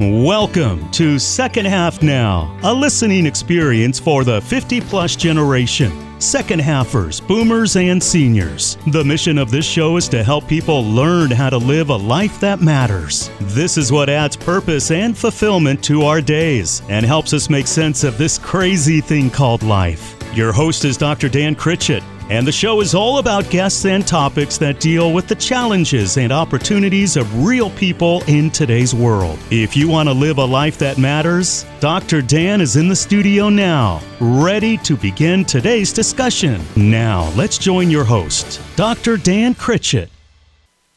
Welcome 0.00 0.88
to 0.92 1.18
Second 1.18 1.66
Half 1.66 2.02
Now, 2.02 2.56
a 2.62 2.72
listening 2.72 3.26
experience 3.26 3.98
for 3.98 4.22
the 4.22 4.40
50 4.42 4.80
plus 4.82 5.16
generation. 5.16 5.90
Second 6.20 6.60
halfers, 6.60 7.20
boomers, 7.20 7.74
and 7.74 8.00
seniors. 8.00 8.78
The 8.92 9.02
mission 9.02 9.38
of 9.38 9.50
this 9.50 9.66
show 9.66 9.96
is 9.96 10.08
to 10.10 10.22
help 10.22 10.46
people 10.46 10.84
learn 10.84 11.32
how 11.32 11.50
to 11.50 11.58
live 11.58 11.90
a 11.90 11.96
life 11.96 12.38
that 12.38 12.60
matters. 12.60 13.28
This 13.40 13.76
is 13.76 13.90
what 13.90 14.08
adds 14.08 14.36
purpose 14.36 14.92
and 14.92 15.18
fulfillment 15.18 15.82
to 15.86 16.02
our 16.02 16.20
days 16.20 16.80
and 16.88 17.04
helps 17.04 17.32
us 17.32 17.50
make 17.50 17.66
sense 17.66 18.04
of 18.04 18.16
this 18.18 18.38
crazy 18.38 19.00
thing 19.00 19.28
called 19.30 19.64
life. 19.64 20.14
Your 20.32 20.52
host 20.52 20.84
is 20.84 20.96
Dr. 20.96 21.28
Dan 21.28 21.56
Critchett, 21.56 22.04
and 22.30 22.46
the 22.46 22.52
show 22.52 22.80
is 22.80 22.94
all 22.94 23.18
about 23.18 23.48
guests 23.50 23.84
and 23.84 24.06
topics 24.06 24.58
that 24.58 24.80
deal 24.80 25.12
with 25.12 25.28
the 25.28 25.34
challenges 25.34 26.16
and 26.16 26.32
opportunities 26.32 27.16
of 27.16 27.44
real 27.44 27.70
people 27.70 28.22
in 28.26 28.50
today's 28.50 28.94
world. 28.94 29.38
If 29.50 29.76
you 29.76 29.88
want 29.88 30.08
to 30.08 30.12
live 30.12 30.38
a 30.38 30.44
life 30.44 30.78
that 30.78 30.98
matters, 30.98 31.64
Dr. 31.80 32.20
Dan 32.20 32.60
is 32.60 32.76
in 32.76 32.88
the 32.88 32.96
studio 32.96 33.48
now, 33.48 34.02
ready 34.20 34.76
to 34.78 34.96
begin 34.96 35.44
today's 35.44 35.92
discussion. 35.92 36.60
Now, 36.76 37.30
let's 37.36 37.58
join 37.58 37.90
your 37.90 38.04
host, 38.04 38.60
Dr. 38.76 39.16
Dan 39.16 39.54
Critchett. 39.54 40.10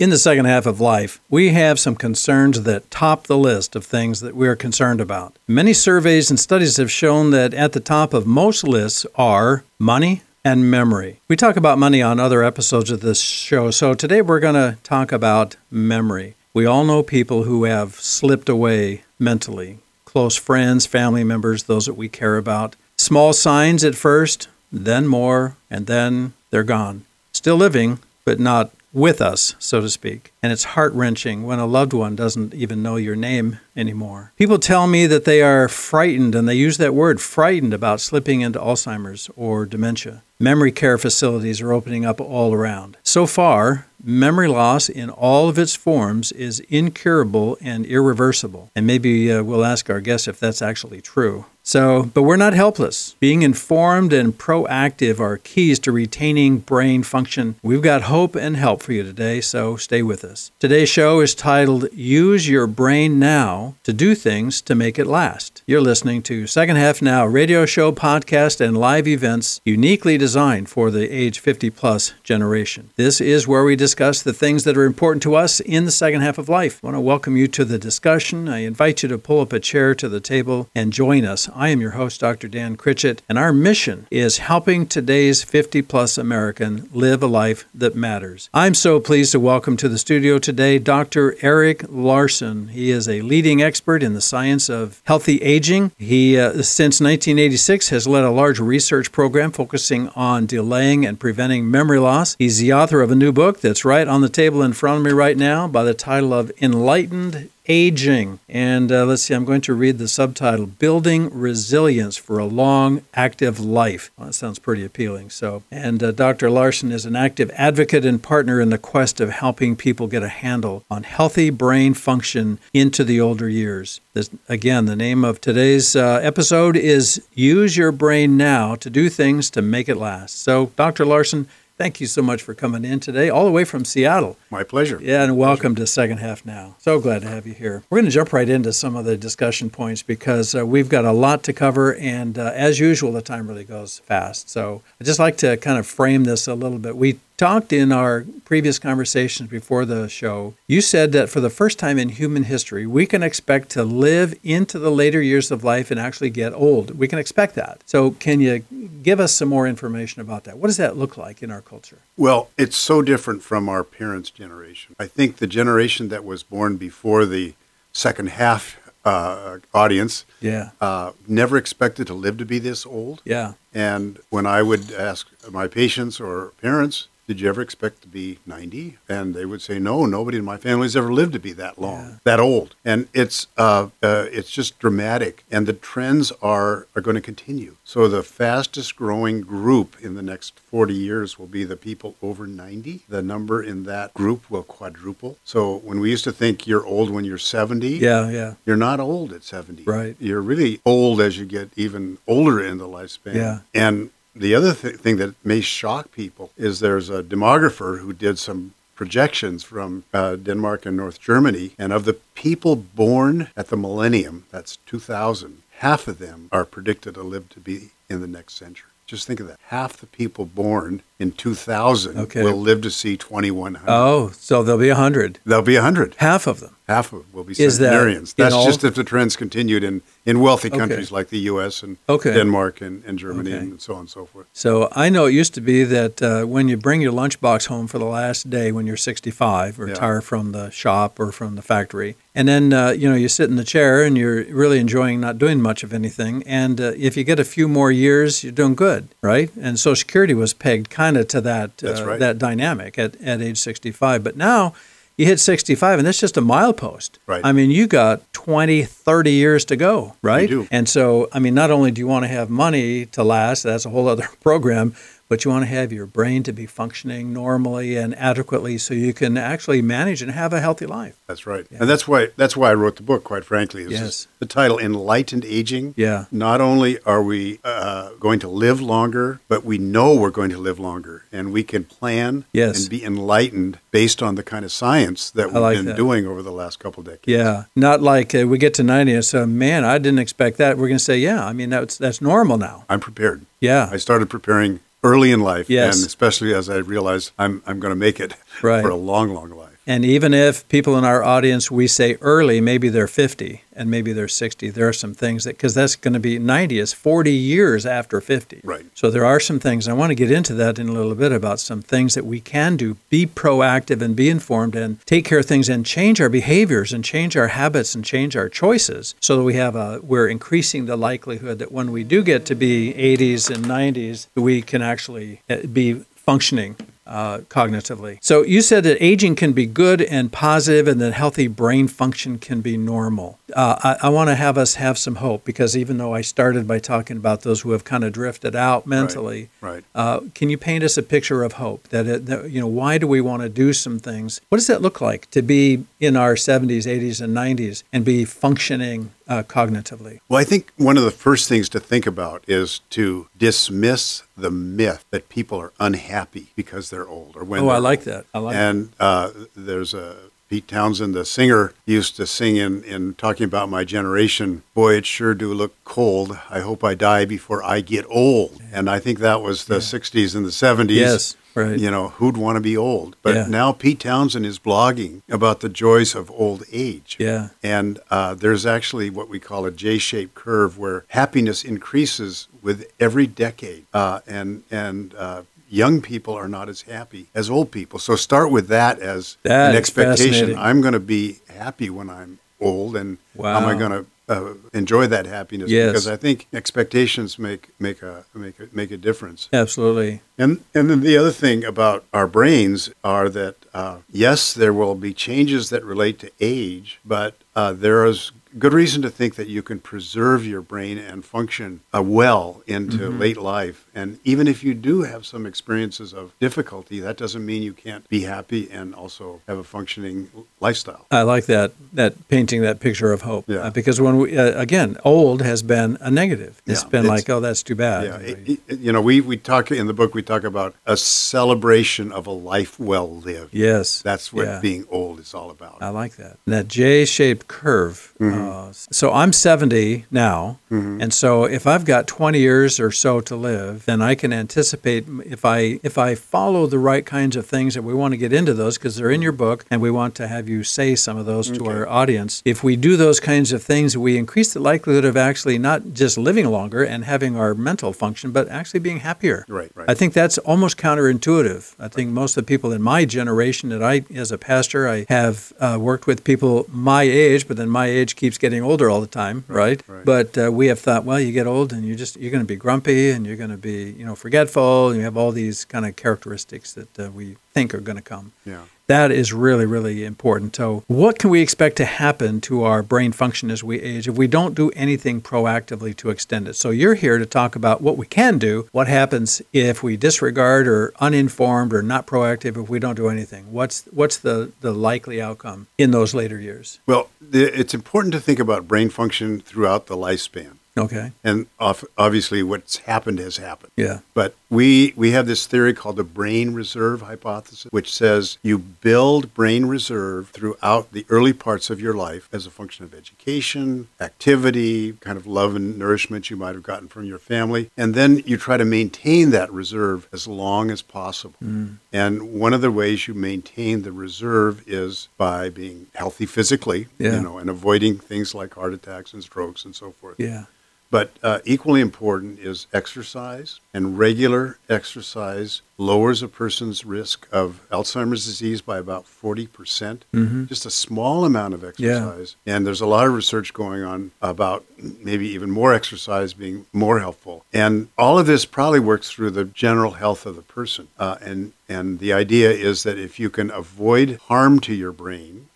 In 0.01 0.09
the 0.09 0.17
second 0.17 0.45
half 0.45 0.65
of 0.65 0.81
life, 0.81 1.21
we 1.29 1.49
have 1.49 1.79
some 1.79 1.95
concerns 1.95 2.63
that 2.63 2.89
top 2.89 3.27
the 3.27 3.37
list 3.37 3.75
of 3.75 3.85
things 3.85 4.19
that 4.21 4.35
we 4.35 4.47
are 4.47 4.55
concerned 4.55 4.99
about. 4.99 5.37
Many 5.47 5.73
surveys 5.73 6.31
and 6.31 6.39
studies 6.39 6.77
have 6.77 6.89
shown 6.89 7.29
that 7.29 7.53
at 7.53 7.73
the 7.73 7.79
top 7.79 8.11
of 8.11 8.25
most 8.25 8.63
lists 8.63 9.05
are 9.13 9.63
money, 9.77 10.23
and 10.43 10.69
memory. 10.69 11.19
We 11.27 11.35
talk 11.35 11.55
about 11.55 11.77
money 11.77 12.01
on 12.01 12.19
other 12.19 12.43
episodes 12.43 12.89
of 12.89 13.01
this 13.01 13.21
show, 13.21 13.71
so 13.71 13.93
today 13.93 14.21
we're 14.21 14.39
going 14.39 14.55
to 14.55 14.77
talk 14.83 15.11
about 15.11 15.55
memory. 15.69 16.35
We 16.53 16.65
all 16.65 16.83
know 16.83 17.03
people 17.03 17.43
who 17.43 17.63
have 17.65 17.95
slipped 17.95 18.49
away 18.49 19.03
mentally 19.19 19.79
close 20.11 20.35
friends, 20.35 20.85
family 20.85 21.23
members, 21.23 21.63
those 21.63 21.85
that 21.85 21.93
we 21.93 22.09
care 22.09 22.35
about. 22.35 22.75
Small 22.97 23.31
signs 23.31 23.81
at 23.85 23.95
first, 23.95 24.49
then 24.69 25.07
more, 25.07 25.55
and 25.69 25.87
then 25.87 26.33
they're 26.49 26.63
gone. 26.63 27.05
Still 27.31 27.55
living, 27.55 27.99
but 28.25 28.37
not 28.37 28.71
with 28.93 29.21
us, 29.21 29.55
so 29.59 29.81
to 29.81 29.89
speak. 29.89 30.33
And 30.43 30.51
it's 30.51 30.63
heart 30.63 30.93
wrenching 30.93 31.43
when 31.43 31.59
a 31.59 31.65
loved 31.65 31.93
one 31.93 32.15
doesn't 32.15 32.53
even 32.53 32.83
know 32.83 32.95
your 32.95 33.15
name 33.15 33.59
anymore. 33.75 34.33
People 34.37 34.59
tell 34.59 34.87
me 34.87 35.07
that 35.07 35.25
they 35.25 35.41
are 35.41 35.67
frightened, 35.67 36.35
and 36.35 36.47
they 36.47 36.55
use 36.55 36.77
that 36.77 36.93
word 36.93 37.21
frightened 37.21 37.73
about 37.73 38.01
slipping 38.01 38.41
into 38.41 38.59
Alzheimer's 38.59 39.29
or 39.35 39.65
dementia. 39.65 40.23
Memory 40.39 40.71
care 40.71 40.97
facilities 40.97 41.61
are 41.61 41.71
opening 41.71 42.03
up 42.03 42.19
all 42.19 42.53
around. 42.53 42.97
So 43.03 43.27
far, 43.27 43.85
memory 44.03 44.47
loss 44.47 44.89
in 44.89 45.09
all 45.09 45.47
of 45.47 45.59
its 45.59 45.75
forms 45.75 46.31
is 46.31 46.59
incurable 46.61 47.57
and 47.61 47.85
irreversible. 47.85 48.71
And 48.75 48.87
maybe 48.87 49.31
uh, 49.31 49.43
we'll 49.43 49.63
ask 49.63 49.89
our 49.89 50.01
guests 50.01 50.27
if 50.27 50.39
that's 50.39 50.61
actually 50.61 51.01
true. 51.01 51.45
So, 51.71 52.11
but 52.13 52.23
we're 52.23 52.35
not 52.35 52.53
helpless. 52.53 53.15
Being 53.21 53.43
informed 53.43 54.11
and 54.11 54.37
proactive 54.37 55.21
are 55.21 55.37
keys 55.37 55.79
to 55.79 55.93
retaining 55.93 56.57
brain 56.57 57.01
function. 57.01 57.55
We've 57.63 57.81
got 57.81 58.01
hope 58.01 58.35
and 58.35 58.57
help 58.57 58.83
for 58.83 58.91
you 58.91 59.03
today, 59.03 59.39
so 59.39 59.77
stay 59.77 60.03
with 60.03 60.25
us. 60.25 60.51
Today's 60.59 60.89
show 60.89 61.21
is 61.21 61.33
titled 61.33 61.87
Use 61.93 62.49
Your 62.49 62.67
Brain 62.67 63.19
Now 63.19 63.75
to 63.83 63.93
Do 63.93 64.15
Things 64.15 64.59
to 64.63 64.75
Make 64.75 64.99
It 64.99 65.07
Last. 65.07 65.63
You're 65.65 65.79
listening 65.79 66.23
to 66.23 66.45
Second 66.45 66.75
Half 66.75 67.01
Now 67.01 67.25
radio 67.25 67.65
show, 67.65 67.93
podcast, 67.93 68.59
and 68.59 68.75
live 68.75 69.07
events 69.07 69.61
uniquely 69.63 70.17
designed 70.17 70.67
for 70.67 70.91
the 70.91 71.09
age 71.09 71.39
50 71.39 71.69
plus 71.69 72.13
generation. 72.21 72.89
This 72.97 73.21
is 73.21 73.47
where 73.47 73.63
we 73.63 73.77
discuss 73.77 74.21
the 74.21 74.33
things 74.33 74.65
that 74.65 74.75
are 74.75 74.83
important 74.83 75.23
to 75.23 75.35
us 75.35 75.61
in 75.61 75.85
the 75.85 75.91
second 75.91 76.19
half 76.19 76.37
of 76.37 76.49
life. 76.49 76.81
I 76.83 76.87
want 76.87 76.95
to 76.95 76.99
welcome 76.99 77.37
you 77.37 77.47
to 77.47 77.63
the 77.63 77.79
discussion. 77.79 78.49
I 78.49 78.57
invite 78.57 79.03
you 79.03 79.07
to 79.07 79.17
pull 79.17 79.39
up 79.39 79.53
a 79.53 79.59
chair 79.61 79.95
to 79.95 80.09
the 80.09 80.19
table 80.19 80.67
and 80.75 80.91
join 80.91 81.23
us. 81.23 81.49
I 81.61 81.69
am 81.69 81.79
your 81.79 81.91
host, 81.91 82.19
Dr. 82.19 82.47
Dan 82.47 82.75
Critchett, 82.75 83.21
and 83.29 83.37
our 83.37 83.53
mission 83.53 84.07
is 84.09 84.39
helping 84.39 84.87
today's 84.87 85.43
50 85.43 85.83
plus 85.83 86.17
American 86.17 86.89
live 86.91 87.21
a 87.21 87.27
life 87.27 87.65
that 87.75 87.95
matters. 87.95 88.49
I'm 88.51 88.73
so 88.73 88.99
pleased 88.99 89.33
to 89.33 89.39
welcome 89.39 89.77
to 89.77 89.87
the 89.87 89.99
studio 89.99 90.39
today 90.39 90.79
Dr. 90.79 91.35
Eric 91.43 91.85
Larson. 91.87 92.69
He 92.69 92.89
is 92.89 93.07
a 93.07 93.21
leading 93.21 93.61
expert 93.61 94.01
in 94.01 94.15
the 94.15 94.21
science 94.21 94.71
of 94.71 95.03
healthy 95.05 95.39
aging. 95.43 95.91
He, 95.99 96.35
uh, 96.35 96.63
since 96.63 96.99
1986, 96.99 97.89
has 97.89 98.07
led 98.07 98.23
a 98.23 98.31
large 98.31 98.59
research 98.59 99.11
program 99.11 99.51
focusing 99.51 100.09
on 100.15 100.47
delaying 100.47 101.05
and 101.05 101.19
preventing 101.19 101.69
memory 101.69 101.99
loss. 101.99 102.35
He's 102.39 102.57
the 102.57 102.73
author 102.73 103.03
of 103.03 103.11
a 103.11 103.15
new 103.15 103.31
book 103.31 103.59
that's 103.59 103.85
right 103.85 104.07
on 104.07 104.21
the 104.21 104.29
table 104.29 104.63
in 104.63 104.73
front 104.73 104.97
of 104.97 105.05
me 105.05 105.11
right 105.11 105.37
now 105.37 105.67
by 105.67 105.83
the 105.83 105.93
title 105.93 106.33
of 106.33 106.51
Enlightened 106.59 107.51
aging. 107.71 108.39
And 108.49 108.91
uh, 108.91 109.05
let's 109.05 109.23
see, 109.23 109.33
I'm 109.33 109.45
going 109.45 109.61
to 109.61 109.73
read 109.73 109.97
the 109.97 110.09
subtitle 110.09 110.65
Building 110.65 111.29
Resilience 111.31 112.17
for 112.17 112.37
a 112.37 112.45
Long, 112.45 113.01
Active 113.13 113.61
Life. 113.61 114.11
Well, 114.17 114.27
that 114.27 114.33
sounds 114.33 114.59
pretty 114.59 114.83
appealing. 114.83 115.29
So, 115.29 115.63
and 115.71 116.03
uh, 116.03 116.11
Dr. 116.11 116.49
Larson 116.49 116.91
is 116.91 117.05
an 117.05 117.15
active 117.15 117.49
advocate 117.51 118.05
and 118.05 118.21
partner 118.21 118.59
in 118.59 118.71
the 118.71 118.77
quest 118.77 119.21
of 119.21 119.29
helping 119.29 119.77
people 119.77 120.07
get 120.07 120.21
a 120.21 120.27
handle 120.27 120.83
on 120.91 121.03
healthy 121.03 121.49
brain 121.49 121.93
function 121.93 122.59
into 122.73 123.05
the 123.05 123.21
older 123.21 123.47
years. 123.47 124.01
This, 124.13 124.29
again, 124.49 124.85
the 124.85 124.95
name 124.97 125.23
of 125.23 125.39
today's 125.39 125.95
uh, 125.95 126.19
episode 126.21 126.75
is 126.75 127.25
Use 127.33 127.77
Your 127.77 127.93
Brain 127.93 128.35
Now 128.35 128.75
to 128.75 128.89
Do 128.89 129.07
Things 129.07 129.49
to 129.51 129.61
Make 129.61 129.87
It 129.87 129.95
Last. 129.95 130.41
So, 130.43 130.73
Dr. 130.75 131.05
Larson, 131.05 131.47
Thank 131.81 131.99
you 131.99 132.05
so 132.05 132.21
much 132.21 132.43
for 132.43 132.53
coming 132.53 132.85
in 132.85 132.99
today, 132.99 133.31
all 133.31 133.43
the 133.43 133.49
way 133.49 133.63
from 133.63 133.85
Seattle. 133.85 134.37
My 134.51 134.63
pleasure. 134.63 134.99
Yeah, 135.01 135.23
and 135.23 135.35
welcome 135.35 135.73
to 135.73 135.87
Second 135.87 136.19
Half 136.19 136.45
Now. 136.45 136.75
So 136.77 136.99
glad 136.99 137.23
to 137.23 137.27
have 137.27 137.47
you 137.47 137.55
here. 137.55 137.81
We're 137.89 137.97
going 137.97 138.05
to 138.05 138.11
jump 138.11 138.31
right 138.33 138.47
into 138.47 138.71
some 138.71 138.95
of 138.95 139.05
the 139.05 139.17
discussion 139.17 139.71
points 139.71 140.03
because 140.03 140.53
uh, 140.53 140.63
we've 140.63 140.89
got 140.89 141.05
a 141.05 141.11
lot 141.11 141.41
to 141.45 141.53
cover, 141.53 141.95
and 141.95 142.37
uh, 142.37 142.51
as 142.53 142.79
usual, 142.79 143.11
the 143.11 143.23
time 143.23 143.47
really 143.47 143.63
goes 143.63 143.97
fast. 143.97 144.47
So 144.47 144.83
I'd 144.99 145.07
just 145.07 145.17
like 145.17 145.37
to 145.37 145.57
kind 145.57 145.79
of 145.79 145.87
frame 145.87 146.25
this 146.25 146.47
a 146.47 146.53
little 146.53 146.77
bit. 146.77 146.97
We 146.97 147.17
talked 147.41 147.73
in 147.73 147.91
our 147.91 148.23
previous 148.45 148.77
conversations 148.77 149.49
before 149.49 149.83
the 149.83 150.07
show, 150.07 150.53
you 150.67 150.79
said 150.79 151.11
that 151.11 151.27
for 151.27 151.39
the 151.39 151.49
first 151.49 151.79
time 151.79 151.97
in 151.97 152.09
human 152.09 152.43
history, 152.43 152.85
we 152.85 153.07
can 153.07 153.23
expect 153.23 153.69
to 153.69 153.83
live 153.83 154.35
into 154.43 154.77
the 154.77 154.91
later 154.91 155.19
years 155.19 155.49
of 155.49 155.63
life 155.63 155.89
and 155.89 155.99
actually 155.99 156.29
get 156.29 156.53
old. 156.53 156.95
We 156.99 157.07
can 157.07 157.17
expect 157.17 157.55
that. 157.55 157.81
So, 157.87 158.11
can 158.11 158.41
you 158.41 158.59
give 159.01 159.19
us 159.19 159.33
some 159.33 159.49
more 159.49 159.65
information 159.65 160.21
about 160.21 160.43
that? 160.43 160.59
What 160.59 160.67
does 160.67 160.77
that 160.77 160.97
look 160.97 161.17
like 161.17 161.41
in 161.41 161.49
our 161.49 161.61
culture? 161.61 161.97
Well, 162.15 162.51
it's 162.59 162.77
so 162.77 163.01
different 163.01 163.41
from 163.41 163.67
our 163.67 163.83
parents' 163.83 164.29
generation. 164.29 164.95
I 164.99 165.07
think 165.07 165.37
the 165.37 165.47
generation 165.47 166.09
that 166.09 166.23
was 166.23 166.43
born 166.43 166.77
before 166.77 167.25
the 167.25 167.55
second 167.91 168.29
half 168.29 168.77
uh, 169.03 169.57
audience 169.73 170.25
yeah. 170.41 170.69
Uh, 170.79 171.13
never 171.27 171.57
expected 171.57 172.05
to 172.05 172.13
live 172.13 172.37
to 172.37 172.45
be 172.45 172.59
this 172.59 172.85
old. 172.85 173.23
Yeah. 173.25 173.53
And 173.73 174.19
when 174.29 174.45
I 174.45 174.61
would 174.61 174.91
ask 174.91 175.27
my 175.49 175.67
patients 175.67 176.19
or 176.19 176.53
parents, 176.61 177.07
did 177.31 177.39
you 177.39 177.47
ever 177.47 177.61
expect 177.61 178.01
to 178.01 178.09
be 178.09 178.39
90? 178.45 178.97
And 179.07 179.33
they 179.33 179.45
would 179.45 179.61
say, 179.61 179.79
no, 179.79 180.05
nobody 180.05 180.37
in 180.37 180.43
my 180.43 180.57
family 180.57 180.83
has 180.83 180.97
ever 180.97 181.13
lived 181.13 181.31
to 181.31 181.39
be 181.39 181.53
that 181.53 181.79
long, 181.79 182.01
yeah. 182.01 182.15
that 182.25 182.41
old. 182.41 182.75
And 182.83 183.07
it's, 183.13 183.47
uh, 183.57 183.87
uh, 184.03 184.25
it's 184.29 184.51
just 184.51 184.79
dramatic. 184.79 185.45
And 185.49 185.65
the 185.65 185.71
trends 185.71 186.33
are, 186.41 186.87
are 186.93 187.01
going 187.01 187.15
to 187.15 187.21
continue. 187.21 187.77
So 187.85 188.09
the 188.09 188.21
fastest 188.21 188.97
growing 188.97 189.39
group 189.41 189.95
in 190.01 190.15
the 190.15 190.21
next 190.21 190.59
40 190.59 190.93
years 190.93 191.39
will 191.39 191.47
be 191.47 191.63
the 191.63 191.77
people 191.77 192.15
over 192.21 192.45
90. 192.45 193.03
The 193.07 193.21
number 193.21 193.63
in 193.63 193.83
that 193.83 194.13
group 194.13 194.51
will 194.51 194.63
quadruple. 194.63 195.37
So 195.45 195.77
when 195.77 196.01
we 196.01 196.09
used 196.09 196.25
to 196.25 196.33
think 196.33 196.67
you're 196.67 196.85
old 196.85 197.11
when 197.11 197.23
you're 197.23 197.37
70, 197.37 197.87
yeah, 197.87 198.29
yeah. 198.29 198.55
you're 198.65 198.75
not 198.75 198.99
old 198.99 199.31
at 199.31 199.45
70. 199.45 199.83
Right. 199.83 200.17
You're 200.19 200.41
really 200.41 200.81
old 200.85 201.21
as 201.21 201.37
you 201.37 201.45
get 201.45 201.69
even 201.77 202.17
older 202.27 202.61
in 202.61 202.77
the 202.77 202.89
lifespan. 202.89 203.35
Yeah. 203.35 203.59
And 203.73 204.09
the 204.35 204.55
other 204.55 204.73
th- 204.73 204.97
thing 204.97 205.17
that 205.17 205.33
may 205.45 205.61
shock 205.61 206.11
people 206.11 206.51
is 206.57 206.79
there's 206.79 207.09
a 207.09 207.23
demographer 207.23 207.99
who 207.99 208.13
did 208.13 208.39
some 208.39 208.73
projections 208.95 209.63
from 209.63 210.03
uh, 210.13 210.35
Denmark 210.35 210.85
and 210.85 210.95
North 210.95 211.19
Germany, 211.19 211.71
and 211.77 211.91
of 211.91 212.05
the 212.05 212.13
people 212.35 212.75
born 212.75 213.49
at 213.57 213.69
the 213.69 213.77
millennium, 213.77 214.45
that's 214.51 214.77
2000, 214.85 215.63
half 215.79 216.07
of 216.07 216.19
them 216.19 216.49
are 216.51 216.65
predicted 216.65 217.15
to 217.15 217.23
live 217.23 217.49
to 217.49 217.59
be 217.59 217.89
in 218.09 218.21
the 218.21 218.27
next 218.27 218.53
century. 218.53 218.91
Just 219.07 219.27
think 219.27 219.39
of 219.39 219.47
that. 219.47 219.59
Half 219.63 219.97
the 219.97 220.05
people 220.05 220.45
born 220.45 221.01
in 221.19 221.31
2000 221.31 222.17
okay. 222.17 222.43
will 222.43 222.55
live 222.55 222.81
to 222.81 222.91
see 222.91 223.17
2100. 223.17 223.83
Oh, 223.91 224.29
so 224.29 224.63
there'll 224.63 224.79
be 224.79 224.87
100. 224.87 225.39
There'll 225.43 225.63
be 225.63 225.75
100. 225.75 226.15
Half 226.19 226.47
of 226.47 226.59
them. 226.59 226.77
Half 226.95 227.13
of 227.13 227.19
them 227.19 227.27
will 227.33 227.43
be 227.51 227.55
Is 227.67 227.75
centenarians. 227.77 228.33
That 228.33 228.43
That's 228.43 228.55
all? 228.55 228.65
just 228.65 228.83
if 228.83 228.93
the 228.95 229.03
trends 229.03 229.35
continued 229.43 229.83
in, 229.89 230.01
in 230.25 230.35
wealthy 230.47 230.69
Okay. 230.69 230.77
countries 230.81 231.09
like 231.17 231.27
the 231.35 231.39
U.S. 231.51 231.83
and 231.83 231.97
Okay. 232.15 232.33
Denmark 232.33 232.81
and, 232.81 232.95
and 233.07 233.15
Germany 233.25 233.53
Okay. 233.53 233.59
and 233.63 233.81
so 233.81 233.93
on 233.93 233.99
and 234.01 234.09
so 234.09 234.25
forth. 234.31 234.45
So 234.53 234.71
I 235.05 235.09
know 235.13 235.23
it 235.29 235.33
used 235.41 235.53
to 235.59 235.61
be 235.61 235.79
that 235.97 236.15
uh, 236.21 236.29
when 236.55 236.65
you 236.69 236.77
bring 236.87 237.01
your 237.05 237.13
lunchbox 237.21 237.67
home 237.67 237.87
for 237.87 237.99
the 237.99 238.11
last 238.21 238.49
day 238.57 238.67
when 238.75 238.85
you're 238.87 238.97
65, 239.11 239.77
Yeah. 239.77 239.85
retire 239.85 240.21
from 240.21 240.51
the 240.57 240.69
shop 240.81 241.19
or 241.19 241.31
from 241.31 241.55
the 241.55 241.61
factory, 241.73 242.15
and 242.35 242.47
then 242.47 242.63
uh, 242.73 242.91
you 243.01 243.07
know 243.09 243.15
you 243.23 243.29
sit 243.29 243.49
in 243.49 243.55
the 243.57 243.69
chair 243.75 243.93
and 244.05 244.17
you're 244.17 244.43
really 244.63 244.79
enjoying 244.79 245.17
not 245.27 245.35
doing 245.37 245.61
much 245.61 245.83
of 245.85 245.91
anything, 245.93 246.43
and 246.61 246.79
uh, 246.79 246.91
if 247.07 247.11
you 247.17 247.23
get 247.31 247.39
a 247.39 247.43
few 247.55 247.67
more 247.67 247.91
years, 248.05 248.43
you're 248.43 248.55
doing 248.63 248.75
good, 248.75 249.03
right? 249.21 249.49
And 249.63 249.77
Social 249.79 249.95
Security 250.05 250.33
was 250.33 250.53
pegged 250.53 250.87
kind 250.89 251.15
of 251.17 251.25
to 251.27 251.41
that 251.41 251.69
uh, 251.83 252.05
right. 252.05 252.19
that 252.19 252.37
dynamic 252.37 252.97
at, 252.99 253.11
at 253.21 253.41
age 253.41 253.57
65, 253.57 254.23
but 254.23 254.35
now 254.35 254.73
you 255.17 255.25
hit 255.25 255.39
65 255.39 255.99
and 255.99 256.07
that's 256.07 256.19
just 256.19 256.37
a 256.37 256.41
milepost. 256.41 257.11
Right. 257.27 257.41
I 257.43 257.51
mean, 257.51 257.71
you 257.71 257.87
got 257.87 258.31
20, 258.33 258.83
30 258.83 259.31
years 259.31 259.65
to 259.65 259.75
go, 259.75 260.15
right? 260.21 260.49
do. 260.49 260.67
And 260.71 260.87
so, 260.89 261.27
I 261.31 261.39
mean, 261.39 261.53
not 261.53 261.71
only 261.71 261.91
do 261.91 261.99
you 261.99 262.07
want 262.07 262.23
to 262.23 262.29
have 262.29 262.49
money 262.49 263.05
to 263.07 263.23
last, 263.23 263.63
that's 263.63 263.85
a 263.85 263.89
whole 263.89 264.07
other 264.07 264.27
program, 264.41 264.95
but 265.31 265.45
you 265.45 265.49
want 265.51 265.63
to 265.63 265.69
have 265.69 265.93
your 265.93 266.05
brain 266.05 266.43
to 266.43 266.51
be 266.51 266.65
functioning 266.65 267.31
normally 267.31 267.95
and 267.95 268.13
adequately 268.15 268.77
so 268.77 268.93
you 268.93 269.13
can 269.13 269.37
actually 269.37 269.81
manage 269.81 270.21
and 270.21 270.29
have 270.29 270.51
a 270.51 270.59
healthy 270.59 270.85
life. 270.85 271.15
That's 271.25 271.47
right, 271.47 271.65
and 271.71 271.89
that's 271.89 272.05
why 272.05 272.27
that's 272.35 272.57
why 272.57 272.71
I 272.71 272.73
wrote 272.73 272.97
the 272.97 273.03
book. 273.03 273.23
Quite 273.23 273.45
frankly, 273.45 273.85
Yes. 273.87 274.27
the 274.39 274.45
title 274.45 274.77
"Enlightened 274.77 275.45
Aging." 275.45 275.93
Yeah. 275.95 276.25
Not 276.33 276.59
only 276.59 276.99
are 277.05 277.23
we 277.23 277.59
uh, 277.63 278.09
going 278.19 278.39
to 278.39 278.49
live 278.49 278.81
longer, 278.81 279.39
but 279.47 279.63
we 279.63 279.77
know 279.77 280.13
we're 280.13 280.31
going 280.41 280.49
to 280.51 280.57
live 280.57 280.79
longer, 280.79 281.23
and 281.31 281.53
we 281.53 281.63
can 281.63 281.85
plan 281.85 282.43
Yes. 282.51 282.81
and 282.81 282.89
be 282.89 283.01
enlightened 283.05 283.79
based 283.91 284.21
on 284.21 284.35
the 284.35 284.43
kind 284.43 284.65
of 284.65 284.71
science 284.73 285.31
that 285.31 285.47
we've 285.53 285.61
like 285.61 285.77
been 285.77 285.85
that. 285.85 285.95
doing 285.95 286.27
over 286.27 286.41
the 286.41 286.51
last 286.51 286.79
couple 286.79 287.03
decades. 287.03 287.27
Yeah, 287.27 287.63
not 287.73 288.01
like 288.01 288.35
uh, 288.35 288.45
we 288.47 288.57
get 288.57 288.73
to 288.73 288.83
90 288.83 289.13
and 289.13 289.23
so, 289.25 289.45
man, 289.45 289.85
I 289.85 289.97
didn't 289.97 290.19
expect 290.19 290.57
that. 290.57 290.77
We're 290.77 290.89
going 290.89 290.97
to 290.97 291.03
say, 291.11 291.17
yeah, 291.19 291.45
I 291.45 291.53
mean, 291.53 291.69
that's, 291.69 291.97
that's 291.97 292.19
normal 292.21 292.57
now. 292.57 292.83
I'm 292.89 292.99
prepared. 292.99 293.45
Yeah. 293.61 293.87
I 293.91 293.95
started 293.97 294.29
preparing 294.29 294.81
early 295.03 295.31
in 295.31 295.41
life, 295.41 295.69
Yes. 295.69 295.97
and 295.97 296.05
especially 296.05 296.53
as 296.53 296.69
I 296.69 296.77
realized 296.77 297.31
I'm 297.39 297.61
I'm 297.65 297.79
going 297.79 297.91
to 297.91 297.95
make 297.95 298.19
it 298.19 298.33
Right. 298.61 298.81
for 298.81 298.89
a 298.89 298.95
long, 298.95 299.33
long 299.33 299.49
life. 299.51 299.70
And 299.87 300.05
even 300.05 300.33
if 300.33 300.67
people 300.69 300.97
in 300.97 301.03
our 301.03 301.23
audience, 301.23 301.71
we 301.71 301.87
say 301.87 302.17
early, 302.21 302.61
maybe 302.61 302.87
they're 302.89 303.07
50 303.07 303.63
and 303.73 303.89
maybe 303.89 304.13
they're 304.13 304.27
60, 304.27 304.69
there 304.69 304.87
are 304.87 304.93
some 304.93 305.13
things 305.13 305.43
that, 305.43 305.57
because 305.57 305.73
that's 305.73 305.95
going 305.95 306.13
to 306.13 306.19
be 306.19 306.37
90 306.37 306.77
is 306.77 306.93
40 306.93 307.31
years 307.31 307.85
after 307.85 308.21
50. 308.21 308.61
Right. 308.63 308.85
So 308.93 309.09
there 309.09 309.25
are 309.25 309.39
some 309.39 309.59
things, 309.59 309.87
I 309.87 309.93
want 309.93 310.11
to 310.11 310.15
get 310.15 310.29
into 310.29 310.53
that 310.55 310.77
in 310.77 310.87
a 310.87 310.91
little 310.91 311.15
bit 311.15 311.31
about 311.31 311.59
some 311.59 311.81
things 311.81 312.13
that 312.13 312.25
we 312.25 312.39
can 312.39 312.77
do, 312.77 312.97
be 313.09 313.25
proactive 313.25 314.01
and 314.01 314.15
be 314.15 314.29
informed 314.29 314.75
and 314.75 315.03
take 315.05 315.25
care 315.25 315.39
of 315.39 315.45
things 315.45 315.67
and 315.67 315.85
change 315.85 316.21
our 316.21 316.29
behaviors 316.29 316.93
and 316.93 317.03
change 317.03 317.35
our 317.35 317.47
habits 317.47 317.95
and 317.95 318.05
change 318.05 318.35
our 318.35 318.49
choices 318.49 319.15
so 319.19 319.37
that 319.37 319.43
we 319.43 319.55
have 319.55 319.75
a, 319.75 319.99
we're 320.03 320.27
increasing 320.27 320.85
the 320.85 320.95
likelihood 320.95 321.57
that 321.59 321.71
when 321.71 321.91
we 321.91 322.03
do 322.03 322.21
get 322.23 322.45
to 322.45 322.55
be 322.55 322.93
80s 322.93 323.49
and 323.49 323.65
90s, 323.65 324.27
we 324.35 324.61
can 324.61 324.81
actually 324.81 325.41
uh, 325.49 325.65
be 325.65 325.93
functioning 326.15 326.75
uh, 327.05 327.39
cognitively. 327.49 328.17
So 328.21 328.43
you 328.43 328.61
said 328.61 328.83
that 328.83 329.03
aging 329.03 329.35
can 329.35 329.53
be 329.53 329.65
good 329.65 330.01
and 330.01 330.31
positive, 330.31 330.87
and 330.87 331.01
that 331.01 331.13
healthy 331.13 331.47
brain 331.47 331.87
function 331.87 332.37
can 332.39 332.61
be 332.61 332.77
normal. 332.77 333.39
Uh, 333.55 333.95
I, 334.01 334.07
I 334.07 334.09
want 334.09 334.29
to 334.29 334.35
have 334.35 334.57
us 334.57 334.75
have 334.75 334.97
some 334.97 335.15
hope 335.15 335.43
because 335.45 335.75
even 335.77 335.97
though 335.97 336.13
I 336.13 336.21
started 336.21 336.67
by 336.67 336.79
talking 336.79 337.17
about 337.17 337.41
those 337.41 337.61
who 337.61 337.71
have 337.71 337.83
kind 337.83 338.03
of 338.03 338.13
drifted 338.13 338.55
out 338.55 338.85
mentally, 338.87 339.49
Right. 339.61 339.83
uh, 339.95 340.21
can 340.35 340.49
you 340.49 340.57
paint 340.57 340.83
us 340.83 340.97
a 340.97 341.03
picture 341.03 341.43
of 341.43 341.53
hope? 341.53 341.87
That, 341.89 342.07
it, 342.07 342.25
that 342.27 342.49
you 342.49 342.59
know, 342.61 342.67
why 342.67 342.97
do 342.97 343.07
we 343.07 343.21
want 343.21 343.43
to 343.43 343.49
do 343.49 343.73
some 343.73 343.99
things? 343.99 344.41
What 344.49 344.57
does 344.57 344.67
that 344.67 344.81
look 344.81 345.01
like 345.01 345.29
to 345.31 345.41
be 345.41 345.85
in 345.99 346.15
our 346.15 346.35
70s, 346.35 346.85
80s, 346.85 347.21
and 347.21 347.35
90s 347.35 347.83
and 347.93 348.03
be 348.05 348.25
functioning 348.25 349.11
uh, 349.27 349.43
cognitively? 349.43 350.19
Well, 350.29 350.39
I 350.39 350.43
think 350.43 350.71
one 350.77 350.97
of 350.97 351.03
the 351.03 351.11
first 351.11 351.47
things 351.47 351.69
to 351.69 351.79
think 351.79 352.05
about 352.07 352.43
is 352.47 352.79
to 352.91 353.27
dismiss 353.37 354.23
the 354.37 354.51
myth 354.51 355.05
that 355.11 355.29
people 355.29 355.59
are 355.59 355.73
unhappy 355.79 356.47
because 356.55 356.89
they're 356.89 357.07
old 357.07 357.35
or 357.35 357.43
when 357.43 357.61
Oh, 357.61 357.69
I 357.69 357.73
they're 357.73 357.81
like 357.81 357.99
old. 357.99 358.07
that. 358.07 358.25
I 358.33 358.39
like 358.39 358.55
and 358.55 358.89
uh, 358.99 359.31
there's 359.55 359.93
a 359.93 360.15
Pete 360.51 360.67
Townshend, 360.67 361.13
the 361.15 361.23
singer, 361.23 361.73
used 361.85 362.17
to 362.17 362.27
sing 362.27 362.57
in, 362.57 362.83
in 362.83 363.13
talking 363.13 363.45
about 363.45 363.69
my 363.69 363.85
generation. 363.85 364.63
Boy, 364.73 364.95
it 364.95 365.05
sure 365.05 365.33
do 365.33 365.53
look 365.53 365.73
cold. 365.85 366.37
I 366.49 366.59
hope 366.59 366.83
I 366.83 366.93
die 366.93 367.23
before 367.23 367.63
I 367.63 367.79
get 367.79 368.05
old. 368.09 368.61
And 368.69 368.89
I 368.89 368.99
think 368.99 369.19
that 369.19 369.41
was 369.41 369.63
the 369.63 369.77
60s 369.77 370.35
and 370.35 370.45
the 370.45 370.49
70s. 370.49 370.89
Yes, 370.93 371.37
right. 371.55 371.79
You 371.79 371.89
know, 371.89 372.09
who'd 372.09 372.35
want 372.35 372.57
to 372.57 372.59
be 372.59 372.75
old? 372.75 373.15
But 373.21 373.35
Yeah. 373.35 373.45
now 373.47 373.71
Pete 373.71 374.01
Townshend 374.01 374.45
is 374.45 374.59
blogging 374.59 375.21
about 375.29 375.61
the 375.61 375.69
joys 375.69 376.15
of 376.15 376.29
old 376.31 376.65
age. 376.69 377.15
Yeah. 377.17 377.51
And 377.63 378.01
uh, 378.09 378.33
there's 378.33 378.65
actually 378.65 379.09
what 379.09 379.29
we 379.29 379.39
call 379.39 379.65
a 379.65 379.71
J-shaped 379.71 380.35
curve 380.35 380.77
where 380.77 381.05
happiness 381.07 381.63
increases 381.63 382.49
with 382.61 382.91
every 382.99 383.25
decade, 383.25 383.85
uh, 383.93 384.19
and 384.27 384.63
and 384.69 385.15
uh, 385.15 385.43
young 385.71 386.01
people 386.01 386.35
are 386.35 386.49
not 386.49 386.69
as 386.69 386.81
happy 386.83 387.27
as 387.33 387.49
old 387.49 387.71
people. 387.71 387.97
So 387.97 388.15
start 388.15 388.51
with 388.51 388.67
that 388.67 388.99
as 388.99 389.37
That 389.43 389.71
an 389.71 389.77
expectation. 389.77 390.55
I'm 390.57 390.81
going 390.81 390.93
to 390.93 390.99
be 390.99 391.39
happy 391.49 391.89
when 391.89 392.09
I'm 392.09 392.39
old, 392.59 392.95
and 392.95 393.17
how 393.37 393.57
am 393.57 393.65
I 393.65 393.75
going 393.75 393.91
to 393.91 394.05
uh, 394.27 394.53
enjoy 394.73 395.07
that 395.07 395.25
happiness? 395.25 395.71
Yes. 395.71 395.89
Because 395.89 396.07
I 396.07 396.17
think 396.17 396.47
expectations 396.53 397.39
make 397.39 397.69
make 397.79 398.01
a 398.01 398.25
make 398.33 398.59
a, 398.59 398.67
make 398.71 398.91
a 398.91 398.97
difference. 398.97 399.49
Absolutely. 399.51 400.21
And 400.37 400.63
and 400.75 400.89
then 400.89 401.01
the 401.01 401.17
other 401.17 401.31
thing 401.31 401.63
about 401.63 402.05
our 402.13 402.27
brains 402.27 402.89
are 403.03 403.29
that 403.29 403.55
uh, 403.73 403.99
yes, 404.11 404.53
there 404.53 404.73
will 404.73 404.95
be 404.95 405.13
changes 405.13 405.69
that 405.69 405.83
relate 405.83 406.19
to 406.19 406.31
age, 406.39 406.99
but 407.05 407.35
uh, 407.55 407.73
there 407.73 408.05
is 408.05 408.31
good 408.59 408.73
reason 408.73 409.01
to 409.01 409.09
think 409.09 409.35
that 409.35 409.47
you 409.47 409.61
can 409.61 409.79
preserve 409.79 410.45
your 410.45 410.61
brain 410.61 410.97
and 410.97 411.23
function 411.23 411.79
uh, 411.93 412.01
well 412.03 412.61
into 412.67 412.97
Mm-hmm. 412.97 413.19
late 413.19 413.37
life. 413.37 413.87
And 413.95 414.19
even 414.23 414.47
if 414.47 414.63
you 414.63 414.73
do 414.73 415.03
have 415.03 415.25
some 415.25 415.45
experiences 415.45 416.13
of 416.13 416.33
difficulty, 416.39 416.99
that 416.99 417.17
doesn't 417.17 417.45
mean 417.45 417.63
you 417.63 417.73
can't 417.73 418.07
be 418.09 418.21
happy 418.21 418.69
and 418.69 418.93
also 418.95 419.41
have 419.47 419.57
a 419.57 419.63
functioning 419.63 420.29
lifestyle. 420.59 421.05
I 421.11 421.21
like 421.23 421.45
that 421.45 421.71
that 421.93 422.27
painting 422.27 422.61
that 422.61 422.79
picture 422.79 423.11
of 423.13 423.21
hope. 423.21 423.45
Yeah. 423.47 423.59
Uh, 423.59 423.69
because 423.69 423.99
when 424.01 424.17
we 424.17 424.37
uh, 424.37 424.59
again, 424.59 424.97
old 425.05 425.41
has 425.41 425.63
been 425.63 425.97
a 426.01 426.11
negative. 426.11 426.61
It's 426.65 426.83
Yeah, 426.83 426.89
been 426.89 427.05
it's- 427.05 427.19
like, 427.19 427.29
oh, 427.29 427.39
that's 427.39 427.63
too 427.63 427.75
bad. 427.75 428.03
Yeah, 428.05 428.17
it- 428.17 428.59
it- 428.67 428.79
you 428.79 428.91
know, 428.91 429.01
we, 429.01 429.21
we 429.21 429.37
talk 429.37 429.71
in 429.71 429.87
the 429.87 429.93
book, 429.93 430.13
we 430.13 430.21
talk 430.23 430.43
about 430.43 430.75
a 430.85 430.97
celebration 430.97 432.11
of 432.11 432.27
a 432.27 432.31
life 432.31 432.79
well 432.79 433.09
lived. 433.09 433.53
yes. 433.53 434.01
That's 434.01 434.31
what 434.33 434.45
Yeah. 434.45 434.59
being 434.59 434.85
old 434.89 435.19
is 435.19 435.33
all 435.33 435.49
about. 435.49 435.77
I 435.81 435.89
like 435.89 436.15
that. 436.17 436.37
And 436.45 436.53
That 436.53 436.67
J-shaped 436.67 437.47
curve. 437.47 438.13
Mm-hmm. 438.19 438.40
Uh, 438.41 438.71
so 438.71 439.11
I'm 439.11 439.33
70 439.33 440.05
now, 440.11 440.59
and 440.69 441.13
so 441.13 441.43
if 441.43 441.67
I've 441.67 441.83
got 441.83 442.07
20 442.07 442.39
years 442.39 442.79
or 442.79 442.91
so 442.91 443.19
to 443.21 443.35
live, 443.35 443.85
then 443.85 444.01
I 444.01 444.15
can 444.15 444.31
anticipate 444.31 445.05
if 445.25 445.43
I 445.43 445.79
if 445.83 445.97
I 445.97 446.15
follow 446.15 446.65
the 446.67 446.79
right 446.79 447.05
kinds 447.05 447.35
of 447.35 447.45
things 447.45 447.73
that 447.75 447.81
we 447.81 447.93
want 447.93 448.13
to 448.13 448.17
get 448.17 448.31
into 448.31 448.53
those 448.53 448.77
because 448.77 448.95
they're 448.95 449.11
in 449.11 449.21
your 449.21 449.33
book, 449.33 449.65
and 449.69 449.81
we 449.81 449.91
want 449.91 450.15
to 450.15 450.27
have 450.27 450.47
you 450.47 450.63
say 450.63 450.95
some 450.95 451.17
of 451.17 451.25
those 451.25 451.51
to 451.51 451.65
our 451.65 451.87
audience. 451.87 452.41
If 452.45 452.63
we 452.63 452.75
do 452.75 452.95
those 452.95 453.19
kinds 453.19 453.51
of 453.51 453.61
things, 453.61 453.97
we 453.97 454.17
increase 454.17 454.53
the 454.53 454.59
likelihood 454.59 455.05
of 455.05 455.17
actually 455.17 455.57
not 455.57 455.93
just 455.93 456.17
living 456.17 456.47
longer 456.47 456.83
and 456.83 457.03
having 457.05 457.35
our 457.35 457.53
mental 457.53 457.91
function, 457.91 458.31
but 458.31 458.47
actually 458.49 458.79
being 458.79 458.99
happier. 458.99 459.45
Right, 459.47 459.71
right. 459.75 459.89
I 459.89 459.93
think 459.93 460.13
that's 460.13 460.37
almost 460.39 460.77
counterintuitive. 460.77 461.75
I 461.79 461.87
think 461.89 462.11
most 462.11 462.37
of 462.37 462.45
the 462.45 462.47
people 462.47 462.71
in 462.71 462.81
my 462.81 463.05
generation 463.05 463.69
that 463.69 463.83
I, 463.83 464.03
as 464.15 464.31
a 464.31 464.37
pastor, 464.37 464.87
I 464.87 465.05
have 465.09 465.51
uh, 465.59 465.77
worked 465.79 466.07
with 466.07 466.23
people 466.23 466.65
my 466.69 467.03
age, 467.03 467.47
but 467.47 467.57
then 467.57 467.69
my 467.69 467.87
age 467.87 468.15
keeps 468.15 468.30
getting 468.37 468.63
older 468.63 468.89
all 468.89 469.01
the 469.01 469.07
time, 469.07 469.43
right? 469.47 469.81
right. 469.87 470.05
But 470.05 470.37
uh, 470.37 470.51
we 470.51 470.67
have 470.67 470.79
thought, 470.79 471.05
well, 471.05 471.19
you 471.19 471.31
get 471.31 471.47
old 471.47 471.73
and 471.73 471.85
you 471.85 471.95
just 471.95 472.17
you're 472.17 472.31
going 472.31 472.43
to 472.43 472.47
be 472.47 472.55
grumpy 472.55 473.11
and 473.11 473.25
you're 473.25 473.37
going 473.37 473.49
to 473.49 473.57
be 473.57 473.91
you 473.91 474.05
know 474.05 474.15
forgetful. 474.15 474.89
And 474.89 474.97
you 474.97 475.03
have 475.03 475.17
all 475.17 475.31
these 475.31 475.65
kind 475.65 475.85
of 475.85 475.95
characteristics 475.95 476.73
that 476.73 476.99
uh, 476.99 477.11
we 477.11 477.37
think 477.53 477.73
are 477.73 477.79
going 477.79 477.97
to 477.97 478.03
come. 478.03 478.31
Yeah. 478.45 478.63
That 478.91 479.09
is 479.09 479.31
really, 479.31 479.65
really 479.65 480.03
important. 480.03 480.53
So, 480.53 480.83
what 480.87 481.17
can 481.17 481.29
we 481.29 481.41
expect 481.41 481.77
to 481.77 481.85
happen 481.85 482.41
to 482.41 482.63
our 482.63 482.83
brain 482.83 483.13
function 483.13 483.49
as 483.49 483.63
we 483.63 483.79
age 483.79 484.05
if 484.05 484.15
we 484.17 484.27
don't 484.27 484.53
do 484.53 484.69
anything 484.71 485.21
proactively 485.21 485.95
to 485.95 486.09
extend 486.09 486.49
it? 486.49 486.57
So, 486.57 486.71
you're 486.71 486.95
here 486.95 487.17
to 487.17 487.25
talk 487.25 487.55
about 487.55 487.79
what 487.79 487.95
we 487.95 488.05
can 488.05 488.37
do. 488.37 488.67
What 488.73 488.89
happens 488.89 489.41
if 489.53 489.81
we 489.81 489.95
disregard 489.95 490.67
or 490.67 490.91
uninformed 490.99 491.73
or 491.73 491.81
not 491.81 492.05
proactive 492.05 492.61
if 492.61 492.67
we 492.69 492.79
don't 492.79 492.95
do 492.95 493.07
anything? 493.07 493.53
What's 493.53 493.85
what's 493.91 494.17
the, 494.17 494.51
the 494.59 494.73
likely 494.73 495.21
outcome 495.21 495.67
in 495.77 495.91
those 495.91 496.13
later 496.13 496.37
years? 496.37 496.81
Well, 496.85 497.09
it's 497.31 497.73
important 497.73 498.13
to 498.15 498.19
think 498.19 498.39
about 498.39 498.67
brain 498.67 498.89
function 498.89 499.39
throughout 499.39 499.87
the 499.87 499.95
lifespan. 499.95 500.57
Okay. 500.77 501.11
And 501.23 501.47
off, 501.59 501.83
obviously, 501.97 502.41
what's 502.43 502.77
happened 502.77 503.19
has 503.19 503.37
happened. 503.37 503.71
Yeah. 503.75 503.99
But 504.13 504.35
we, 504.49 504.93
we 504.95 505.11
have 505.11 505.27
this 505.27 505.45
theory 505.45 505.73
called 505.73 505.97
the 505.97 506.03
brain 506.03 506.53
reserve 506.53 507.01
hypothesis, 507.01 507.67
which 507.71 507.93
says 507.93 508.37
you 508.41 508.57
build 508.57 509.33
brain 509.33 509.65
reserve 509.65 510.29
throughout 510.29 510.91
the 510.93 511.05
early 511.09 511.33
parts 511.33 511.69
of 511.69 511.81
your 511.81 511.93
life 511.93 512.29
as 512.31 512.45
a 512.45 512.51
function 512.51 512.85
of 512.85 512.93
education, 512.93 513.89
activity, 513.99 514.93
kind 514.93 515.17
of 515.17 515.27
love 515.27 515.55
and 515.55 515.77
nourishment 515.77 516.29
you 516.29 516.37
might 516.37 516.55
have 516.55 516.63
gotten 516.63 516.87
from 516.87 517.03
your 517.05 517.19
family. 517.19 517.69
And 517.75 517.93
then 517.93 518.21
you 518.25 518.37
try 518.37 518.57
to 518.57 518.65
maintain 518.65 519.31
that 519.31 519.51
reserve 519.51 520.07
as 520.13 520.27
long 520.27 520.71
as 520.71 520.81
possible. 520.81 521.35
Mm. 521.43 521.77
And 521.91 522.33
one 522.33 522.53
of 522.53 522.61
the 522.61 522.71
ways 522.71 523.07
you 523.07 523.13
maintain 523.13 523.81
the 523.81 523.91
reserve 523.91 524.63
is 524.67 525.09
by 525.17 525.49
being 525.49 525.87
healthy 525.95 526.25
physically, 526.25 526.87
Yeah. 526.97 527.15
you 527.15 527.21
know, 527.21 527.37
and 527.37 527.49
avoiding 527.49 527.97
things 527.97 528.33
like 528.33 528.53
heart 528.53 528.73
attacks 528.73 529.13
and 529.13 529.21
strokes 529.21 529.65
and 529.65 529.75
so 529.75 529.91
forth. 529.91 530.15
Yeah. 530.17 530.45
But 530.91 531.11
uh, 531.23 531.39
equally 531.45 531.79
important 531.81 532.37
is 532.39 532.67
exercise, 532.73 533.59
and 533.73 533.97
regular 533.97 534.57
exercise 534.69 535.61
lowers 535.77 536.21
a 536.21 536.27
person's 536.27 536.85
risk 536.85 537.27
of 537.31 537.61
Alzheimer's 537.71 538.25
disease 538.25 538.61
by 538.61 538.77
about 538.77 539.05
40%. 539.05 539.51
percent 539.51 540.05
Just 540.47 540.65
a 540.65 540.69
small 540.69 541.25
amount 541.25 541.53
of 541.55 541.63
exercise. 541.63 542.35
And 542.45 542.67
there's 542.67 542.81
a 542.81 542.85
lot 542.85 543.07
of 543.07 543.13
research 543.13 543.53
going 543.53 543.81
on 543.83 544.11
about 544.21 544.63
maybe 544.77 545.27
even 545.29 545.49
more 545.49 545.73
exercise 545.73 546.33
being 546.33 546.65
more 546.73 546.99
helpful. 546.99 547.45
And 547.53 547.87
all 547.97 548.19
of 548.19 548.27
this 548.27 548.45
probably 548.45 548.79
works 548.81 549.09
through 549.09 549.31
the 549.31 549.45
general 549.45 549.91
health 549.93 550.25
of 550.25 550.35
the 550.35 550.41
person. 550.43 550.89
Uh, 550.99 551.15
and, 551.21 551.53
and 551.69 551.97
the 551.99 552.13
idea 552.13 552.51
is 552.51 552.83
that 552.83 552.99
if 552.99 553.19
you 553.19 553.29
can 553.31 553.49
avoid 553.49 554.19
harm 554.27 554.59
to 554.61 554.73
your 554.73 554.91
brain 554.91 555.47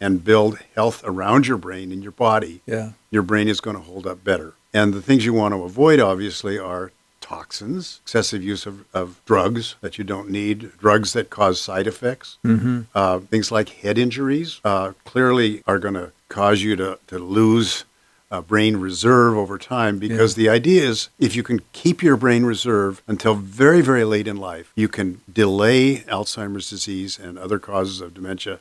and 0.00 0.24
build 0.24 0.58
health 0.74 1.00
around 1.04 1.46
your 1.46 1.56
brain 1.56 1.90
and 1.92 2.02
your 2.02 2.10
body, 2.12 2.60
Yeah. 2.66 2.90
Your 3.14 3.22
brain 3.22 3.46
is 3.46 3.60
going 3.60 3.76
to 3.76 3.82
hold 3.82 4.06
up 4.08 4.24
better. 4.24 4.54
And 4.74 4.92
the 4.92 5.00
things 5.00 5.24
you 5.24 5.32
want 5.32 5.54
to 5.54 5.62
avoid, 5.62 6.00
obviously, 6.00 6.58
are 6.58 6.90
toxins, 7.20 8.00
excessive 8.02 8.42
use 8.42 8.66
of, 8.66 8.84
of 8.92 9.20
drugs 9.24 9.76
that 9.80 9.96
you 9.96 10.04
don't 10.04 10.28
need, 10.28 10.76
drugs 10.78 11.12
that 11.12 11.30
cause 11.30 11.60
side 11.60 11.86
effects, 11.86 12.38
mm-hmm. 12.44 12.82
uh, 12.92 13.20
things 13.20 13.52
like 13.52 13.68
head 13.68 13.96
injuries 13.96 14.60
uh, 14.64 14.92
clearly 15.04 15.62
are 15.66 15.78
going 15.78 15.94
to 15.94 16.10
cause 16.28 16.62
you 16.62 16.74
to, 16.74 16.98
to 17.06 17.18
lose 17.18 17.84
uh, 18.32 18.40
brain 18.40 18.78
reserve 18.78 19.36
over 19.36 19.58
time 19.58 20.00
because 20.00 20.34
the 20.34 20.48
idea 20.48 20.82
is 20.82 21.08
if 21.20 21.36
you 21.36 21.44
can 21.44 21.60
keep 21.72 22.02
your 22.02 22.16
brain 22.16 22.44
reserve 22.44 23.00
until 23.06 23.34
very, 23.34 23.80
very 23.80 24.02
late 24.02 24.26
in 24.26 24.36
life, 24.36 24.72
you 24.74 24.88
can 24.88 25.20
delay 25.32 25.98
Alzheimer's 26.08 26.68
disease 26.68 27.16
and 27.16 27.38
other 27.38 27.60
causes 27.60 28.00
of 28.00 28.12
dementia 28.12 28.58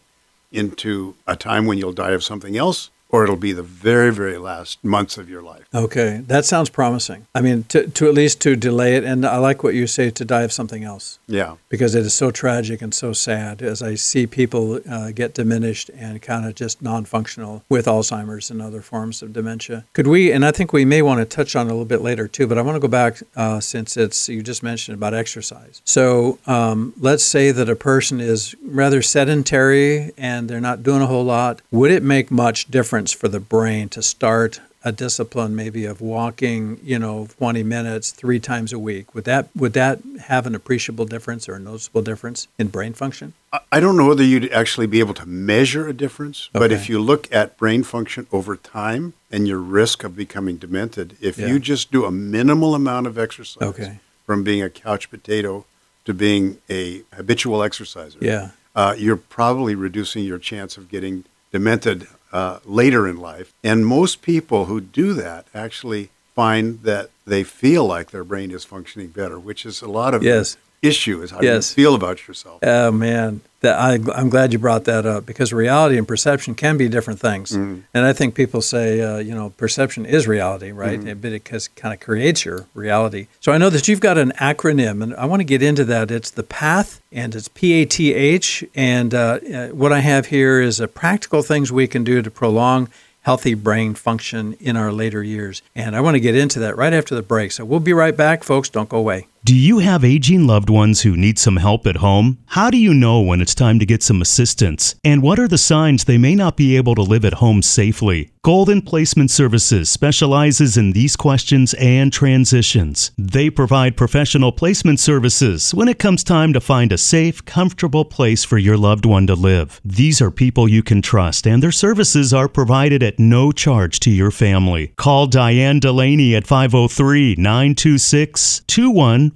into 0.52 1.16
a 1.26 1.36
time 1.36 1.66
when 1.66 1.80
you'll 1.80 1.92
die 1.92 2.12
of 2.12 2.24
something 2.24 2.56
else 2.56 2.92
or 3.14 3.24
it'll 3.24 3.36
be 3.36 3.54
the 3.54 3.62
very, 3.64 4.12
very 4.12 4.40
last 4.40 4.84
months 4.84 5.20
of 5.20 5.30
your 5.30 5.44
life. 5.44 5.66
Okay, 5.74 6.22
that 6.26 6.46
sounds 6.46 6.70
promising. 6.70 7.28
I 7.36 7.42
mean, 7.42 7.64
to, 7.66 7.88
to 7.88 8.08
at 8.08 8.16
least 8.16 8.42
to 8.42 8.56
delay 8.56 8.96
it, 8.96 9.04
and 9.04 9.24
I 9.24 9.38
like 9.38 9.62
what 9.64 9.76
you 9.76 9.86
say 9.86 10.10
to 10.10 10.26
die 10.26 10.42
of 10.42 10.52
something 10.52 10.84
else 10.84 11.20
Yeah. 11.28 11.56
because 11.70 11.94
it 11.94 12.02
is 12.08 12.14
so 12.16 12.32
tragic 12.32 12.82
and 12.82 12.92
so 12.94 13.14
sad 13.14 13.62
as 13.62 13.84
I 13.84 13.94
see 13.96 14.26
people 14.26 14.80
uh, 14.90 15.12
get 15.12 15.36
diminished 15.36 15.92
and 15.96 16.24
kind 16.24 16.44
of 16.48 16.56
just 16.56 16.82
non-functional 16.82 17.64
with 17.70 17.86
Alzheimer's 17.86 18.50
and 18.50 18.60
other 18.64 18.82
forms 18.82 19.22
of 19.22 19.32
dementia. 19.32 19.86
Could 19.94 20.08
we? 20.08 20.32
And 20.32 20.44
I 20.44 20.52
think 20.52 20.74
we 20.74 20.84
may 20.84 21.04
want 21.04 21.20
to 21.20 21.26
touch 21.26 21.56
on 21.56 21.68
it 21.68 21.70
a 21.70 21.74
little 21.74 21.86
bit 21.86 22.02
later 22.02 22.28
too. 22.28 22.48
But 22.48 22.58
I 22.58 22.62
want 22.62 22.76
to 22.78 22.80
go 22.80 22.88
back 22.88 23.22
uh, 23.36 23.60
since 23.60 23.96
it's 23.96 24.28
you 24.28 24.42
just 24.42 24.64
mentioned 24.64 24.98
about 24.98 25.14
exercise. 25.14 25.84
So 25.86 26.40
um, 26.48 26.94
let's 27.00 27.24
say 27.24 27.52
that 27.52 27.70
a 27.70 27.76
person 27.76 28.20
is 28.20 28.56
rather 28.66 29.04
sedentary 29.04 30.14
and 30.18 30.50
they're 30.50 30.60
not 30.60 30.82
doing 30.82 31.04
a 31.04 31.08
whole 31.08 31.24
lot. 31.26 31.62
Would 31.70 31.92
it 31.92 32.02
make 32.02 32.32
much 32.32 32.72
difference 32.72 33.03
for 33.12 33.28
the 33.28 33.40
brain 33.40 33.90
to 33.90 34.02
start? 34.02 34.62
a 34.86 34.92
discipline 34.92 35.56
maybe 35.56 35.86
of 35.86 36.02
walking, 36.02 36.78
you 36.84 37.00
know, 37.00 37.26
20 37.38 37.64
minutes 37.64 38.12
three 38.12 38.38
times 38.38 38.74
a 38.74 38.78
week. 38.78 39.16
Would 39.16 39.24
that 39.24 39.48
would 39.56 39.72
that 39.72 40.00
have 40.24 40.46
an 40.46 40.56
appreciable 40.56 41.06
difference 41.06 41.48
or 41.48 41.54
a 41.54 41.60
noticeable 41.60 42.02
difference 42.02 42.50
in 42.60 42.68
brain 42.68 42.92
function? 42.92 43.32
I- 43.72 43.80
don't 43.80 43.96
know 43.96 44.08
whether 44.10 44.26
you'd 44.26 44.52
actually 44.52 44.88
be 44.88 45.00
able 45.00 45.14
to 45.14 45.26
measure 45.26 45.88
a 45.88 45.94
difference, 45.94 46.50
but 46.52 46.74
if 46.74 46.90
you 46.90 47.00
look 47.00 47.34
at 47.34 47.56
brain 47.56 47.84
function 47.84 48.28
over 48.34 48.58
time 48.58 49.14
and 49.32 49.48
your 49.48 49.60
risk 49.60 50.04
of 50.04 50.18
becoming 50.18 50.58
demented, 50.58 51.16
if 51.22 51.38
Yeah. 51.40 51.48
you 51.48 51.60
just 51.60 51.90
do 51.90 52.04
a 52.04 52.12
minimal 52.12 52.76
amount 52.76 53.08
of 53.08 53.18
exercise 53.18 53.64
Okay. 53.64 54.00
from 54.26 54.44
being 54.44 54.62
a 54.62 54.70
couch 54.70 55.10
potato 55.10 55.64
to 56.04 56.14
being 56.14 56.58
a 56.70 57.04
habitual 57.16 57.64
exerciser, 57.64 58.18
Yeah. 58.20 58.50
uh, 58.76 58.96
you're 58.98 59.16
probably 59.16 59.76
reducing 59.76 60.26
your 60.26 60.40
chance 60.40 60.76
of 60.76 60.90
getting 60.90 61.24
demented 61.54 62.06
uh, 62.34 62.60
later 62.66 63.08
in 63.08 63.18
life. 63.18 63.54
And 63.64 63.86
most 63.86 64.22
people 64.22 64.66
who 64.66 64.82
do 64.82 65.14
that 65.14 65.46
actually 65.54 66.10
find 66.36 66.82
that 66.82 67.12
they 67.26 67.44
feel 67.44 67.86
like 67.86 68.10
their 68.12 68.24
brain 68.24 68.52
is 68.52 68.66
functioning 68.66 69.10
better, 69.10 69.40
which 69.40 69.66
is 69.66 69.82
a 69.82 69.88
lot 69.88 70.14
of 70.14 70.24
Yes. 70.24 70.58
Issue 70.84 71.22
is 71.24 71.32
how 71.32 71.42
Yes. 71.42 71.72
you 71.72 71.76
feel 71.84 71.96
about 71.96 72.28
yourself. 72.28 72.60
Oh 72.62 72.92
man, 72.92 73.42
that 73.62 73.80
I, 73.80 73.94
I'm 74.14 74.30
glad 74.30 74.52
you 74.54 74.60
brought 74.60 74.84
that 74.86 75.06
up 75.06 75.26
because 75.26 75.54
reality 75.54 75.98
and 75.98 76.06
perception 76.08 76.54
can 76.54 76.78
be 76.78 76.90
different 76.90 77.20
things. 77.20 77.54
And 77.54 77.84
I 77.94 78.12
think 78.14 78.36
people 78.36 78.62
say, 78.62 79.00
uh, 79.02 79.18
you 79.18 79.34
know, 79.34 79.52
perception 79.52 80.06
is 80.06 80.28
reality, 80.28 80.72
right? 80.72 81.00
But 81.20 81.32
it 81.32 81.46
kind 81.76 81.94
of 81.94 82.00
creates 82.02 82.44
your 82.46 82.68
reality. 82.76 83.28
So 83.40 83.52
I 83.54 83.58
know 83.58 83.70
that 83.70 83.88
you've 83.88 84.02
got 84.02 84.18
an 84.18 84.34
acronym, 84.34 85.02
and 85.02 85.16
I 85.16 85.26
want 85.26 85.40
to 85.40 85.46
get 85.46 85.64
into 85.64 85.86
that. 85.86 86.12
It's 86.12 86.30
the 86.30 86.44
PATH, 86.44 87.02
and 87.12 87.34
it's 87.34 87.48
P 87.48 87.74
A 87.74 87.86
T 87.86 88.14
H. 88.14 88.66
And 88.76 89.14
uh, 89.14 89.40
uh, 89.54 89.68
what 89.70 89.94
I 89.94 90.02
have 90.02 90.26
here 90.28 90.60
is 90.60 90.82
uh, 90.82 90.88
practical 90.88 91.42
things 91.42 91.72
we 91.72 91.88
can 91.88 92.04
do 92.04 92.22
to 92.22 92.30
prolong 92.30 92.90
healthy 93.22 93.54
brain 93.54 93.96
function 93.96 94.52
in 94.60 94.76
our 94.76 94.92
later 94.92 95.24
years. 95.24 95.62
And 95.74 95.96
I 95.96 96.02
want 96.02 96.16
to 96.16 96.20
get 96.20 96.36
into 96.36 96.60
that 96.60 96.76
right 96.76 96.92
after 96.92 97.16
the 97.16 97.22
break. 97.22 97.54
So 97.54 97.64
we'll 97.64 97.80
be 97.80 97.94
right 97.94 98.18
back, 98.18 98.44
folks. 98.44 98.68
Don't 98.68 98.90
go 98.90 98.98
away. 98.98 99.28
Do 99.46 99.58
you 99.58 99.80
have 99.80 100.06
aging 100.06 100.48
loved 100.48 100.70
ones 100.70 101.02
who 101.02 101.18
need 101.18 101.38
some 101.38 101.58
help 101.58 101.86
at 101.86 101.98
home? 101.98 102.38
How 102.46 102.70
do 102.70 102.78
you 102.78 102.94
know 102.94 103.20
when 103.20 103.42
it's 103.42 103.54
time 103.54 103.78
to 103.80 103.86
get 103.86 104.02
some 104.02 104.22
assistance? 104.22 104.96
And 105.04 105.22
what 105.22 105.38
are 105.38 105.50
the 105.50 105.58
signs 105.58 106.06
they 106.06 106.18
may 106.18 106.34
not 106.34 106.56
be 106.56 106.78
able 106.78 106.96
to 106.96 107.02
live 107.02 107.26
at 107.26 107.34
home 107.34 107.62
safely? 107.62 108.32
Golden 108.46 108.82
Placement 108.82 109.32
Services 109.32 109.90
specializes 109.90 110.78
in 110.78 110.92
these 110.92 111.16
questions 111.16 111.74
and 111.76 112.12
transitions. 112.12 113.12
They 113.18 113.50
provide 113.50 113.98
professional 113.98 114.54
placement 114.54 115.02
services 115.02 115.74
when 115.74 115.88
it 115.88 116.00
comes 116.00 116.24
time 116.24 116.54
to 116.54 116.62
find 116.62 116.92
a 116.92 116.98
safe, 116.98 117.44
comfortable 117.44 118.06
place 118.06 118.44
for 118.46 118.58
your 118.58 118.78
loved 118.78 119.06
one 119.06 119.28
to 119.28 119.36
live. 119.36 119.80
These 119.84 120.22
are 120.22 120.32
people 120.32 120.70
you 120.70 120.84
can 120.84 121.02
trust, 121.02 121.48
and 121.48 121.64
their 121.64 121.72
services 121.72 122.34
are 122.34 122.50
provided 122.50 123.02
at 123.02 123.20
no 123.20 123.52
charge 123.52 124.00
to 124.02 124.10
your 124.10 124.32
family. 124.32 124.94
Call 124.98 125.28
Diane 125.28 125.80
Delaney 125.80 126.36
at 126.36 126.48
503 126.48 127.36
926 127.38 128.62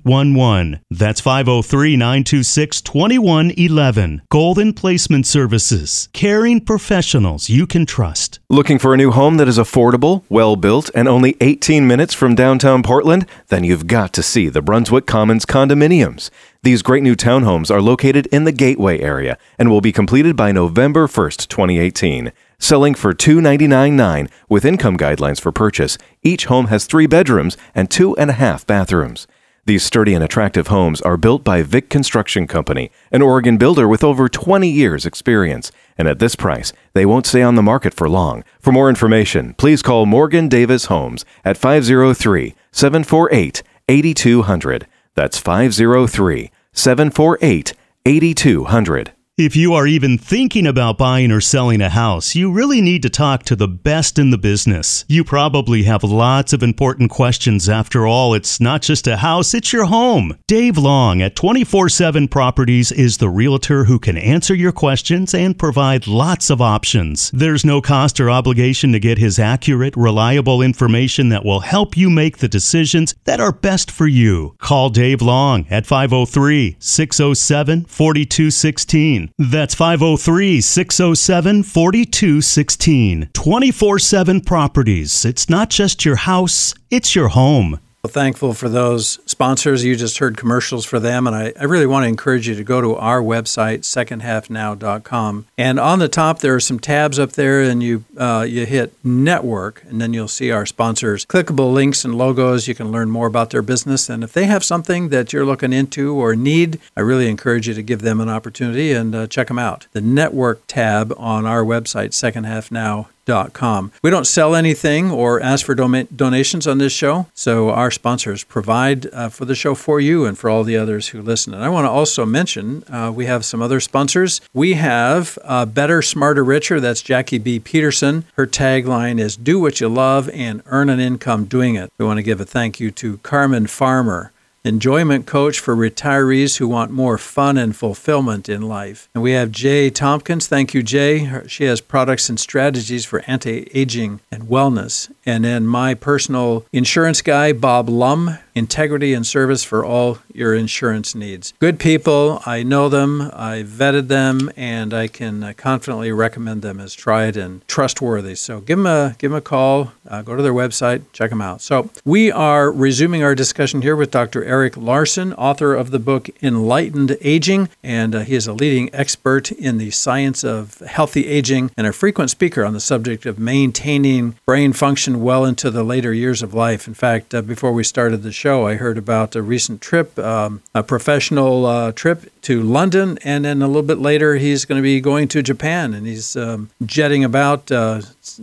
2111. 0.03 0.79
That's 0.89 1.21
503 1.21 1.95
926 1.95 2.81
2111. 2.81 4.21
Golden 4.29 4.73
Placement 4.73 5.25
Services. 5.25 6.09
Caring 6.13 6.61
professionals 6.61 7.49
you 7.49 7.67
can 7.67 7.85
trust. 7.85 8.39
Looking 8.49 8.79
for 8.79 8.93
a 8.93 8.97
new 8.97 9.11
home 9.11 9.37
that 9.37 9.47
is 9.47 9.57
affordable, 9.57 10.23
well 10.29 10.55
built, 10.55 10.89
and 10.95 11.07
only 11.07 11.35
18 11.41 11.87
minutes 11.87 12.13
from 12.13 12.35
downtown 12.35 12.83
Portland? 12.83 13.25
Then 13.47 13.63
you've 13.63 13.87
got 13.87 14.13
to 14.13 14.23
see 14.23 14.49
the 14.49 14.61
Brunswick 14.61 15.05
Commons 15.05 15.45
condominiums. 15.45 16.29
These 16.63 16.81
great 16.81 17.03
new 17.03 17.15
townhomes 17.15 17.71
are 17.71 17.81
located 17.81 18.25
in 18.27 18.43
the 18.43 18.51
Gateway 18.51 18.99
area 18.99 19.37
and 19.57 19.69
will 19.69 19.81
be 19.81 19.91
completed 19.91 20.35
by 20.35 20.51
November 20.51 21.07
1st, 21.07 21.47
2018. 21.47 22.31
Selling 22.59 22.95
for 22.95 23.13
$299.9 23.13 24.29
with 24.49 24.65
income 24.65 24.97
guidelines 24.97 25.39
for 25.39 25.51
purchase, 25.51 25.97
each 26.23 26.45
home 26.45 26.67
has 26.67 26.85
three 26.85 27.05
bedrooms 27.05 27.55
and 27.75 27.89
two 27.89 28.17
and 28.17 28.29
a 28.29 28.33
half 28.33 28.65
bathrooms. 28.65 29.27
These 29.67 29.83
sturdy 29.83 30.13
and 30.13 30.23
attractive 30.23 30.67
homes 30.67 31.01
are 31.01 31.17
built 31.17 31.43
by 31.43 31.61
Vic 31.61 31.89
Construction 31.89 32.47
Company, 32.47 32.89
an 33.11 33.21
Oregon 33.21 33.57
builder 33.57 33.85
with 33.85 34.01
over 34.01 34.29
20 34.29 34.69
years' 34.69 35.05
experience. 35.05 35.73
And 35.97 36.07
at 36.07 36.19
this 36.19 36.37
price, 36.37 36.71
they 36.93 37.05
won't 37.05 37.25
stay 37.25 37.41
on 37.41 37.55
the 37.55 37.61
market 37.61 37.93
for 37.93 38.07
long. 38.07 38.45
For 38.61 38.71
more 38.71 38.87
information, 38.87 39.55
please 39.55 39.81
call 39.81 40.05
Morgan 40.05 40.47
Davis 40.47 40.85
Homes 40.85 41.25
at 41.43 41.57
503 41.57 42.55
748 42.71 43.61
8200. 43.89 44.87
That's 45.15 45.37
503 45.37 46.49
748 46.71 47.73
8200. 48.05 49.16
If 49.37 49.55
you 49.55 49.75
are 49.75 49.85
even 49.85 50.17
thinking 50.17 50.65
about 50.65 50.97
buying 50.97 51.31
or 51.31 51.41
selling 51.41 51.79
a 51.79 51.91
house, 51.91 52.33
you 52.33 52.51
really 52.51 52.81
need 52.81 53.03
to 53.03 53.09
talk 53.11 53.43
to 53.43 53.55
the 53.55 53.67
best 53.67 54.17
in 54.17 54.31
the 54.31 54.37
business. 54.39 55.05
You 55.07 55.23
probably 55.23 55.83
have 55.83 56.03
lots 56.03 56.53
of 56.53 56.63
important 56.63 57.11
questions. 57.11 57.69
After 57.69 58.07
all, 58.07 58.33
it's 58.33 58.59
not 58.59 58.81
just 58.81 59.05
a 59.05 59.17
house, 59.17 59.53
it's 59.53 59.71
your 59.71 59.85
home. 59.85 60.35
Dave 60.47 60.75
Long 60.75 61.21
at 61.21 61.35
24 61.35 61.87
7 61.87 62.27
Properties 62.27 62.91
is 62.91 63.17
the 63.17 63.29
realtor 63.29 63.83
who 63.83 63.99
can 63.99 64.17
answer 64.17 64.55
your 64.55 64.71
questions 64.71 65.35
and 65.35 65.59
provide 65.59 66.07
lots 66.07 66.49
of 66.49 66.59
options. 66.59 67.29
There's 67.29 67.63
no 67.63 67.79
cost 67.79 68.19
or 68.19 68.31
obligation 68.31 68.91
to 68.93 68.99
get 68.99 69.19
his 69.19 69.37
accurate, 69.37 69.95
reliable 69.95 70.63
information 70.63 71.29
that 71.29 71.45
will 71.45 71.59
help 71.59 71.95
you 71.95 72.09
make 72.09 72.39
the 72.39 72.47
decisions 72.47 73.13
that 73.25 73.39
are 73.39 73.51
best 73.51 73.91
for 73.91 74.07
you. 74.07 74.55
Call 74.57 74.89
Dave 74.89 75.21
Long 75.21 75.67
at 75.69 75.85
503 75.85 76.77
607 76.79 77.85
4216. 77.85 79.26
That's 79.37 79.75
503 79.75 80.61
607 80.61 81.63
4216. 81.63 83.29
24 83.33 83.99
7 83.99 84.41
Properties. 84.41 85.25
It's 85.25 85.49
not 85.49 85.69
just 85.69 86.05
your 86.05 86.15
house, 86.15 86.73
it's 86.89 87.15
your 87.15 87.29
home. 87.29 87.79
thankful 88.07 88.53
for 88.53 88.69
those 88.69 89.19
sponsors. 89.37 89.85
You 89.85 89.95
just 89.95 90.17
heard 90.17 90.35
commercials 90.35 90.83
for 90.83 90.99
them, 90.99 91.27
and 91.27 91.35
I, 91.35 91.53
I 91.59 91.65
really 91.65 91.85
want 91.85 92.05
to 92.05 92.07
encourage 92.07 92.47
you 92.47 92.55
to 92.55 92.63
go 92.63 92.81
to 92.81 92.95
our 92.95 93.21
website, 93.21 93.81
secondhalfnow.com. 93.81 95.45
And 95.55 95.79
on 95.79 95.99
the 95.99 96.07
top, 96.07 96.39
there 96.39 96.55
are 96.55 96.59
some 96.59 96.79
tabs 96.79 97.19
up 97.19 97.33
there, 97.33 97.61
and 97.61 97.83
you 97.83 98.03
uh, 98.17 98.47
you 98.49 98.65
hit 98.65 98.93
network, 99.03 99.83
and 99.87 100.01
then 100.01 100.11
you'll 100.11 100.27
see 100.27 100.49
our 100.49 100.65
sponsors. 100.65 101.23
Clickable 101.23 101.71
links 101.71 102.03
and 102.03 102.15
logos. 102.15 102.67
You 102.67 102.73
can 102.73 102.91
learn 102.91 103.11
more 103.11 103.27
about 103.27 103.51
their 103.51 103.61
business, 103.61 104.09
and 104.09 104.23
if 104.23 104.33
they 104.33 104.45
have 104.45 104.63
something 104.63 105.09
that 105.09 105.31
you're 105.31 105.45
looking 105.45 105.71
into 105.71 106.15
or 106.15 106.35
need, 106.35 106.79
I 106.95 107.01
really 107.01 107.29
encourage 107.29 107.67
you 107.67 107.75
to 107.75 107.83
give 107.83 108.01
them 108.01 108.19
an 108.19 108.29
opportunity 108.29 108.91
and 108.91 109.13
uh, 109.13 109.27
check 109.27 109.49
them 109.49 109.59
out. 109.59 109.85
The 109.91 110.01
network 110.01 110.63
tab 110.65 111.13
on 111.15 111.45
our 111.45 111.63
website, 111.63 112.09
secondhalfnow.com 112.09 113.05
Com. 113.27 113.91
We 114.01 114.09
don't 114.09 114.25
sell 114.25 114.55
anything 114.55 115.11
or 115.11 115.41
ask 115.41 115.65
for 115.65 115.75
donations 115.75 116.65
on 116.65 116.77
this 116.77 116.93
show, 116.93 117.27
so 117.33 117.69
our 117.69 117.91
sponsors 117.91 118.45
provide 118.45 119.13
uh, 119.13 119.27
for 119.27 119.43
the 119.43 119.53
show 119.53 119.75
for 119.75 119.99
you 119.99 120.25
and 120.25 120.37
for 120.37 120.49
all 120.49 120.63
the 120.63 120.77
others 120.77 121.09
who 121.09 121.21
listen. 121.21 121.53
And 121.53 121.61
I 121.61 121.67
want 121.67 121.85
to 121.85 121.89
also 121.89 122.25
mention 122.25 122.85
uh, 122.87 123.11
we 123.13 123.25
have 123.25 123.43
some 123.43 123.61
other 123.61 123.81
sponsors. 123.81 124.39
We 124.53 124.73
have 124.73 125.37
uh, 125.43 125.65
Better, 125.65 126.01
Smarter, 126.01 126.43
Richer. 126.43 126.79
That's 126.79 127.01
Jackie 127.01 127.37
B. 127.37 127.59
Peterson. 127.59 128.23
Her 128.35 128.47
tagline 128.47 129.19
is 129.19 129.35
Do 129.35 129.59
what 129.59 129.81
you 129.81 129.89
love 129.89 130.29
and 130.29 130.63
earn 130.67 130.89
an 130.89 130.99
income 131.01 131.45
doing 131.45 131.75
it. 131.75 131.91
We 131.97 132.05
want 132.05 132.19
to 132.19 132.23
give 132.23 132.39
a 132.39 132.45
thank 132.45 132.79
you 132.79 132.91
to 132.91 133.17
Carmen 133.17 133.67
Farmer 133.67 134.31
enjoyment 134.63 135.25
coach 135.25 135.59
for 135.59 135.75
retirees 135.75 136.57
who 136.57 136.67
want 136.67 136.91
more 136.91 137.17
fun 137.17 137.57
and 137.57 137.75
fulfillment 137.75 138.49
in 138.49 138.61
life. 138.61 139.09
And 139.13 139.23
we 139.23 139.31
have 139.31 139.51
Jay 139.51 139.89
Tompkins. 139.89 140.47
Thank 140.47 140.73
you, 140.73 140.83
Jay. 140.83 141.29
She 141.47 141.65
has 141.65 141.81
products 141.81 142.29
and 142.29 142.39
strategies 142.39 143.05
for 143.05 143.23
anti 143.27 143.69
aging 143.73 144.21
and 144.31 144.43
wellness. 144.43 145.11
And 145.25 145.45
then 145.45 145.67
my 145.67 145.93
personal 145.93 146.65
insurance 146.71 147.21
guy, 147.21 147.53
Bob 147.53 147.89
Lum, 147.89 148.37
integrity 148.57 149.13
and 149.13 149.25
service 149.25 149.63
for 149.63 149.85
all 149.85 150.19
your 150.33 150.53
insurance 150.53 151.15
needs. 151.15 151.53
Good 151.59 151.79
people. 151.79 152.41
I 152.45 152.63
know 152.63 152.89
them, 152.89 153.21
I 153.33 153.63
vetted 153.63 154.07
them, 154.07 154.49
and 154.55 154.93
I 154.93 155.07
can 155.07 155.43
uh, 155.43 155.53
confidently 155.55 156.11
recommend 156.11 156.61
them 156.61 156.79
as 156.79 156.93
tried 156.93 157.37
and 157.37 157.67
trustworthy. 157.67 158.35
So 158.35 158.59
give 158.59 158.77
them 158.77 158.85
a, 158.85 159.15
give 159.17 159.31
them 159.31 159.37
a 159.37 159.41
call, 159.41 159.93
uh, 160.07 160.21
go 160.21 160.35
to 160.35 160.43
their 160.43 160.53
website, 160.53 161.03
check 161.13 161.29
them 161.29 161.41
out. 161.41 161.61
So 161.61 161.89
we 162.05 162.31
are 162.31 162.71
resuming 162.71 163.23
our 163.23 163.35
discussion 163.35 163.81
here 163.81 163.95
with 163.95 164.11
Dr. 164.11 164.43
Eric 164.43 164.77
Larson, 164.77 165.33
author 165.33 165.73
of 165.73 165.91
the 165.91 165.99
book 165.99 166.29
Enlightened 166.41 167.17
Aging, 167.21 167.69
and 167.83 168.15
uh, 168.15 168.19
he 168.19 168.35
is 168.35 168.47
a 168.47 168.53
leading 168.53 168.93
expert 168.93 169.51
in 169.51 169.77
the 169.77 169.91
science 169.91 170.43
of 170.43 170.79
healthy 170.79 171.27
aging 171.27 171.71
and 171.77 171.87
a 171.87 171.93
frequent 171.93 172.29
speaker 172.29 172.63
on 172.63 172.73
the 172.73 172.79
subject 172.79 173.25
of 173.25 173.39
maintaining 173.39 174.35
brain 174.45 174.73
function 174.73 175.21
well 175.21 175.45
into 175.45 175.69
the 175.69 175.83
later 175.83 176.13
years 176.13 176.41
of 176.41 176.53
life. 176.53 176.87
In 176.87 176.93
fact, 176.93 177.33
uh, 177.33 177.41
before 177.41 177.71
we 177.71 177.83
started 177.83 178.23
the 178.23 178.31
show, 178.31 178.46
show, 178.47 178.65
I 178.65 178.75
heard 178.75 178.97
about 178.97 179.35
a 179.35 179.41
recent 179.41 179.81
trip, 179.81 180.17
um, 180.17 180.61
a 180.73 180.81
professional 180.81 181.65
uh, 181.65 181.91
trip 181.91 182.31
to 182.43 182.63
London, 182.63 183.19
and 183.21 183.43
then 183.43 183.61
a 183.61 183.67
little 183.67 183.83
bit 183.83 183.97
later, 183.97 184.35
he's 184.35 184.63
going 184.63 184.77
to 184.77 184.81
be 184.81 185.01
going 185.01 185.27
to 185.27 185.43
Japan, 185.43 185.93
and 185.93 186.07
he's 186.07 186.37
um, 186.37 186.69
jetting 186.85 187.25
about, 187.25 187.69
uh, 187.69 187.99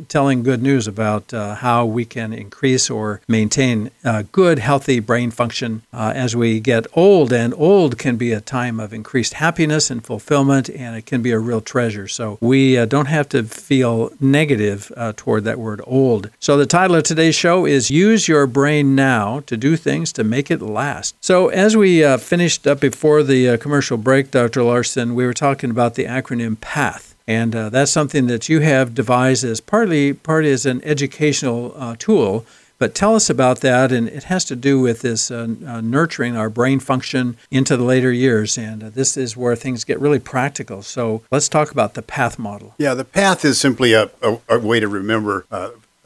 telling 0.09 0.43
good 0.43 0.63
news 0.63 0.87
about 0.87 1.33
uh, 1.33 1.55
how 1.57 1.85
we 1.87 2.05
can 2.05 2.33
increase 2.33 2.91
or 2.91 3.21
maintain 3.29 3.91
uh, 4.05 4.25
good, 4.33 4.59
healthy 4.59 5.01
brain 5.01 5.31
function 5.31 5.83
uh, 5.93 6.13
as 6.15 6.35
we 6.35 6.61
get 6.61 6.87
old. 6.95 7.33
And 7.33 7.55
old 7.57 7.99
can 7.99 8.17
be 8.17 8.33
a 8.33 8.41
time 8.41 8.81
of 8.81 8.93
increased 8.93 9.35
happiness 9.35 9.91
and 9.91 10.05
fulfillment, 10.05 10.69
and 10.69 10.97
it 10.97 11.07
can 11.07 11.23
be 11.23 11.31
a 11.31 11.39
real 11.39 11.61
treasure. 11.61 12.09
So 12.09 12.39
we 12.41 12.77
uh, 12.77 12.87
don't 12.87 13.07
have 13.07 13.29
to 13.31 13.45
feel 13.45 14.11
negative 14.21 14.93
toward 15.17 15.45
that 15.45 15.59
word 15.59 15.81
old. 15.87 16.31
So 16.39 16.57
the 16.57 16.67
title 16.67 16.97
of 16.97 17.05
today's 17.05 17.35
show 17.35 17.67
is 17.67 17.91
Use 17.91 18.29
Your 18.29 18.47
Brain 18.47 18.95
Now 18.95 19.41
to 19.41 19.57
Do 19.57 19.77
Things 19.77 20.13
to 20.13 20.25
make 20.25 20.51
it 20.51 20.63
last. 20.63 21.15
So, 21.21 21.49
as 21.49 21.77
we 21.77 22.05
uh, 22.05 22.19
finished 22.19 22.67
up 22.67 22.81
before 22.81 23.23
the 23.23 23.51
uh, 23.51 23.57
commercial 23.57 23.97
break, 23.97 24.31
Dr. 24.31 24.63
Larson, 24.63 25.15
we 25.15 25.27
were 25.27 25.35
talking 25.35 25.71
about 25.71 25.95
the 25.95 26.05
acronym 26.05 26.61
PATH. 26.61 27.14
And 27.27 27.55
uh, 27.55 27.69
that's 27.71 27.91
something 27.91 28.27
that 28.27 28.49
you 28.49 28.61
have 28.61 28.95
devised 28.95 29.45
as 29.45 29.61
partly, 29.61 30.13
partly 30.13 30.53
as 30.53 30.67
an 30.67 30.83
educational 30.85 31.73
uh, 31.77 31.97
tool. 31.99 32.45
But 32.77 32.95
tell 32.95 33.15
us 33.15 33.31
about 33.31 33.61
that, 33.61 33.93
and 33.93 34.09
it 34.09 34.25
has 34.25 34.45
to 34.47 34.57
do 34.57 34.81
with 34.81 35.01
this 35.01 35.31
uh, 35.31 35.47
uh, 35.67 35.81
nurturing 35.81 36.37
our 36.37 36.51
brain 36.51 36.81
function 36.81 37.37
into 37.51 37.77
the 37.77 37.85
later 37.85 38.13
years. 38.13 38.59
And 38.59 38.83
this 38.83 39.17
is 39.17 39.37
where 39.37 39.55
things 39.55 39.85
get 39.85 40.01
really 40.01 40.19
practical. 40.19 40.83
So 40.83 41.23
let's 41.31 41.49
talk 41.49 41.71
about 41.71 41.95
the 41.95 42.03
PATH 42.03 42.39
model. 42.39 42.75
Yeah, 42.79 42.95
the 42.95 43.05
PATH 43.05 43.45
is 43.45 43.61
simply 43.61 43.93
a, 43.93 44.11
a, 44.21 44.39
a 44.49 44.59
way 44.59 44.81
to 44.81 44.89
remember 44.89 45.47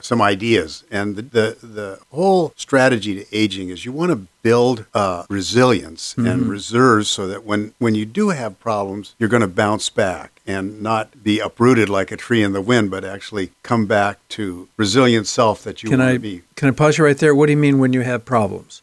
some 0.00 0.22
ideas. 0.22 0.84
And 0.90 1.16
the, 1.16 1.22
the, 1.22 1.66
the, 1.66 1.98
whole 2.12 2.52
strategy 2.56 3.14
to 3.14 3.36
aging 3.36 3.68
is 3.68 3.84
you 3.84 3.92
want 3.92 4.10
to 4.10 4.26
build 4.42 4.86
uh, 4.94 5.24
resilience 5.28 6.14
mm-hmm. 6.14 6.26
and 6.26 6.46
reserves 6.46 7.08
so 7.08 7.26
that 7.26 7.44
when, 7.44 7.74
when 7.78 7.94
you 7.94 8.06
do 8.06 8.30
have 8.30 8.58
problems, 8.60 9.14
you're 9.18 9.28
going 9.28 9.42
to 9.42 9.48
bounce 9.48 9.90
back 9.90 10.40
and 10.46 10.82
not 10.82 11.22
be 11.22 11.38
uprooted 11.38 11.88
like 11.88 12.10
a 12.10 12.16
tree 12.16 12.42
in 12.42 12.52
the 12.52 12.62
wind, 12.62 12.90
but 12.90 13.04
actually 13.04 13.50
come 13.62 13.86
back 13.86 14.18
to 14.28 14.68
resilient 14.76 15.26
self 15.26 15.62
that 15.64 15.82
you 15.82 15.90
can 15.90 15.98
want 15.98 16.10
I, 16.10 16.12
to 16.14 16.18
be. 16.18 16.42
Can 16.56 16.68
I 16.68 16.72
pause 16.72 16.98
you 16.98 17.04
right 17.04 17.18
there? 17.18 17.34
What 17.34 17.46
do 17.46 17.52
you 17.52 17.58
mean 17.58 17.78
when 17.78 17.92
you 17.92 18.00
have 18.00 18.24
problems? 18.24 18.82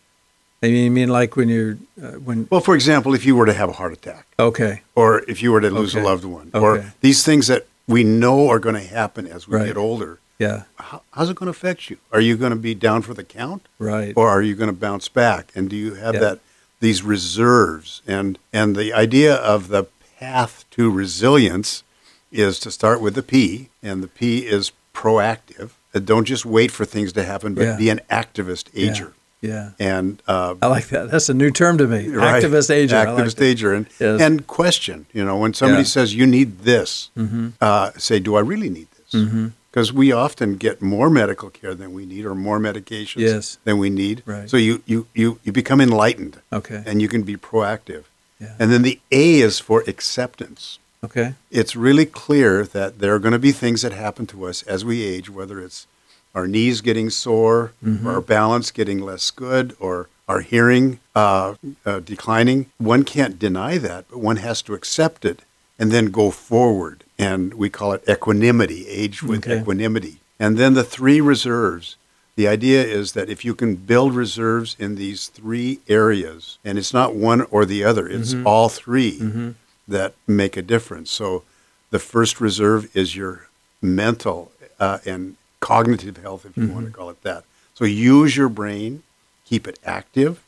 I 0.61 0.67
mean, 0.67 0.83
you 0.85 0.91
mean 0.91 1.09
like 1.09 1.35
when 1.35 1.49
you're 1.49 1.77
uh, 2.01 2.13
when? 2.13 2.47
Well, 2.49 2.61
for 2.61 2.75
example, 2.75 3.13
if 3.13 3.25
you 3.25 3.35
were 3.35 3.45
to 3.45 3.53
have 3.53 3.69
a 3.69 3.73
heart 3.73 3.93
attack, 3.93 4.25
okay, 4.39 4.81
or 4.95 5.19
if 5.29 5.43
you 5.43 5.51
were 5.51 5.61
to 5.61 5.69
lose 5.69 5.95
okay. 5.95 6.03
a 6.03 6.07
loved 6.07 6.25
one, 6.25 6.49
okay. 6.53 6.65
or 6.65 6.93
these 7.01 7.23
things 7.23 7.47
that 7.47 7.67
we 7.87 8.03
know 8.03 8.49
are 8.49 8.59
going 8.59 8.75
to 8.75 8.81
happen 8.81 9.27
as 9.27 9.47
we 9.47 9.57
right. 9.57 9.67
get 9.67 9.77
older, 9.77 10.19
yeah. 10.39 10.63
How, 10.77 11.01
how's 11.11 11.29
it 11.29 11.35
going 11.35 11.47
to 11.47 11.51
affect 11.51 11.89
you? 11.89 11.97
Are 12.11 12.21
you 12.21 12.35
going 12.37 12.51
to 12.51 12.57
be 12.57 12.75
down 12.75 13.01
for 13.01 13.13
the 13.13 13.23
count? 13.23 13.67
Right. 13.79 14.13
Or 14.15 14.29
are 14.29 14.41
you 14.41 14.55
going 14.55 14.69
to 14.69 14.75
bounce 14.75 15.07
back? 15.07 15.51
And 15.55 15.69
do 15.69 15.75
you 15.75 15.95
have 15.95 16.15
yeah. 16.15 16.19
that 16.21 16.39
these 16.79 17.03
reserves? 17.03 18.01
And 18.07 18.37
and 18.51 18.75
the 18.75 18.93
idea 18.93 19.35
of 19.35 19.69
the 19.69 19.85
path 20.19 20.65
to 20.71 20.89
resilience 20.91 21.83
is 22.31 22.59
to 22.59 22.71
start 22.71 23.01
with 23.01 23.15
the 23.15 23.23
P, 23.23 23.69
and 23.81 24.03
the 24.03 24.07
P 24.07 24.45
is 24.45 24.71
proactive. 24.93 25.71
Uh, 25.93 25.99
don't 25.99 26.25
just 26.25 26.45
wait 26.45 26.71
for 26.71 26.85
things 26.85 27.13
to 27.13 27.23
happen, 27.23 27.53
but 27.53 27.63
yeah. 27.63 27.77
be 27.77 27.89
an 27.89 28.01
activist 28.09 28.69
ager. 28.75 29.13
Yeah. 29.41 29.71
yeah. 29.79 29.93
And 29.93 30.21
uh, 30.27 30.55
I 30.61 30.67
like 30.67 30.87
that. 30.87 31.11
That's 31.11 31.29
a 31.29 31.33
new 31.33 31.51
term 31.51 31.77
to 31.77 31.87
me. 31.87 32.09
Right. 32.09 32.43
Activist 32.43 32.69
ager. 32.71 32.95
Activist 32.95 33.37
like 33.37 33.41
ager. 33.41 33.73
And, 33.73 33.85
yes. 33.99 34.21
and 34.21 34.47
question. 34.47 35.05
You 35.13 35.23
know, 35.23 35.37
when 35.37 35.53
somebody 35.53 35.83
says 35.83 36.15
you 36.15 36.25
need 36.25 36.59
this, 36.59 37.09
Mm-hmm. 37.15 37.49
uh, 37.61 37.91
say, 37.97 38.19
do 38.19 38.35
I 38.35 38.41
really 38.41 38.69
need 38.69 38.87
this? 38.91 39.21
Mm-hmm. 39.21 39.47
Because 39.75 39.91
we 39.91 40.09
often 40.13 40.55
get 40.55 40.81
more 40.81 41.09
medical 41.09 41.49
care 41.49 41.75
than 41.75 41.93
we 41.93 42.05
need 42.05 42.23
or 42.23 42.33
more 42.33 42.59
medications 42.59 43.17
Yes. 43.19 43.57
than 43.65 43.77
we 43.77 43.89
need. 43.89 44.23
Right. 44.25 44.49
So 44.49 44.55
you, 44.55 44.81
you, 44.85 45.05
you, 45.13 45.37
you 45.43 45.51
become 45.51 45.81
enlightened 45.81 46.39
Okay. 46.53 46.81
and 46.85 47.01
you 47.01 47.09
can 47.09 47.23
be 47.23 47.35
proactive. 47.35 48.05
Yeah. 48.39 48.53
And 48.57 48.71
then 48.71 48.83
the 48.83 49.01
A 49.11 49.41
is 49.41 49.59
for 49.59 49.83
acceptance. 49.85 50.79
Okay. 51.03 51.33
It's 51.51 51.75
really 51.75 52.05
clear 52.05 52.63
that 52.63 52.99
there 52.99 53.13
are 53.13 53.19
going 53.19 53.33
to 53.33 53.39
be 53.39 53.51
things 53.51 53.81
that 53.81 53.91
happen 53.91 54.25
to 54.27 54.45
us 54.45 54.63
as 54.63 54.85
we 54.85 55.03
age, 55.03 55.29
whether 55.29 55.59
it's 55.59 55.87
our 56.33 56.47
knees 56.47 56.79
getting 56.79 57.09
sore, 57.09 57.73
Mhm. 57.85 58.05
or 58.05 58.11
our 58.13 58.21
balance 58.21 58.71
getting 58.71 58.99
less 59.01 59.29
good, 59.29 59.75
or 59.79 60.07
our 60.29 60.39
hearing 60.39 60.99
uh, 61.15 61.55
uh, 61.85 61.99
declining. 61.99 62.67
One 62.77 63.03
can't 63.03 63.37
deny 63.37 63.77
that, 63.77 64.05
but 64.09 64.19
one 64.19 64.37
has 64.37 64.61
to 64.63 64.73
accept 64.73 65.25
it 65.25 65.41
and 65.77 65.91
then 65.91 66.11
go 66.11 66.31
forward. 66.31 67.03
And 67.17 67.53
we 67.53 67.69
call 67.69 67.93
it 67.93 68.03
equanimity, 68.09 68.87
age 68.87 69.23
with 69.23 69.39
Okay. 69.47 69.59
equanimity. 69.61 70.17
And 70.39 70.57
then 70.57 70.73
the 70.73 70.83
three 70.83 71.21
reserves. 71.21 71.95
The 72.35 72.47
idea 72.49 72.83
is 72.83 73.13
that 73.13 73.29
if 73.29 73.45
you 73.45 73.55
can 73.55 73.75
build 73.75 74.13
reserves 74.13 74.75
in 74.77 74.95
these 74.95 75.27
three 75.27 75.79
areas, 75.87 76.57
and 76.65 76.77
it's 76.77 76.93
not 76.93 77.15
one 77.15 77.43
or 77.43 77.63
the 77.65 77.85
other, 77.85 78.05
it's 78.07 78.33
Mhm. 78.33 78.45
all 78.45 78.67
3 78.67 79.19
Mm-hmm. 79.19 79.49
that 79.87 80.15
make 80.27 80.57
a 80.57 80.61
difference. 80.61 81.09
So 81.11 81.43
the 81.91 81.99
first 81.99 82.41
reserve 82.41 82.89
is 82.93 83.15
your 83.15 83.47
mental 83.81 84.51
uh, 84.77 84.97
and 85.05 85.37
cognitive 85.61 86.17
health, 86.17 86.45
if 86.45 86.57
you 86.57 86.67
want 86.67 86.87
to 86.87 86.91
Mm-hmm. 86.91 86.99
call 86.99 87.09
it 87.09 87.21
that. 87.23 87.45
So 87.73 87.85
use 87.85 88.35
your 88.35 88.49
brain, 88.49 89.03
keep 89.45 89.65
it 89.69 89.79
active, 89.85 90.41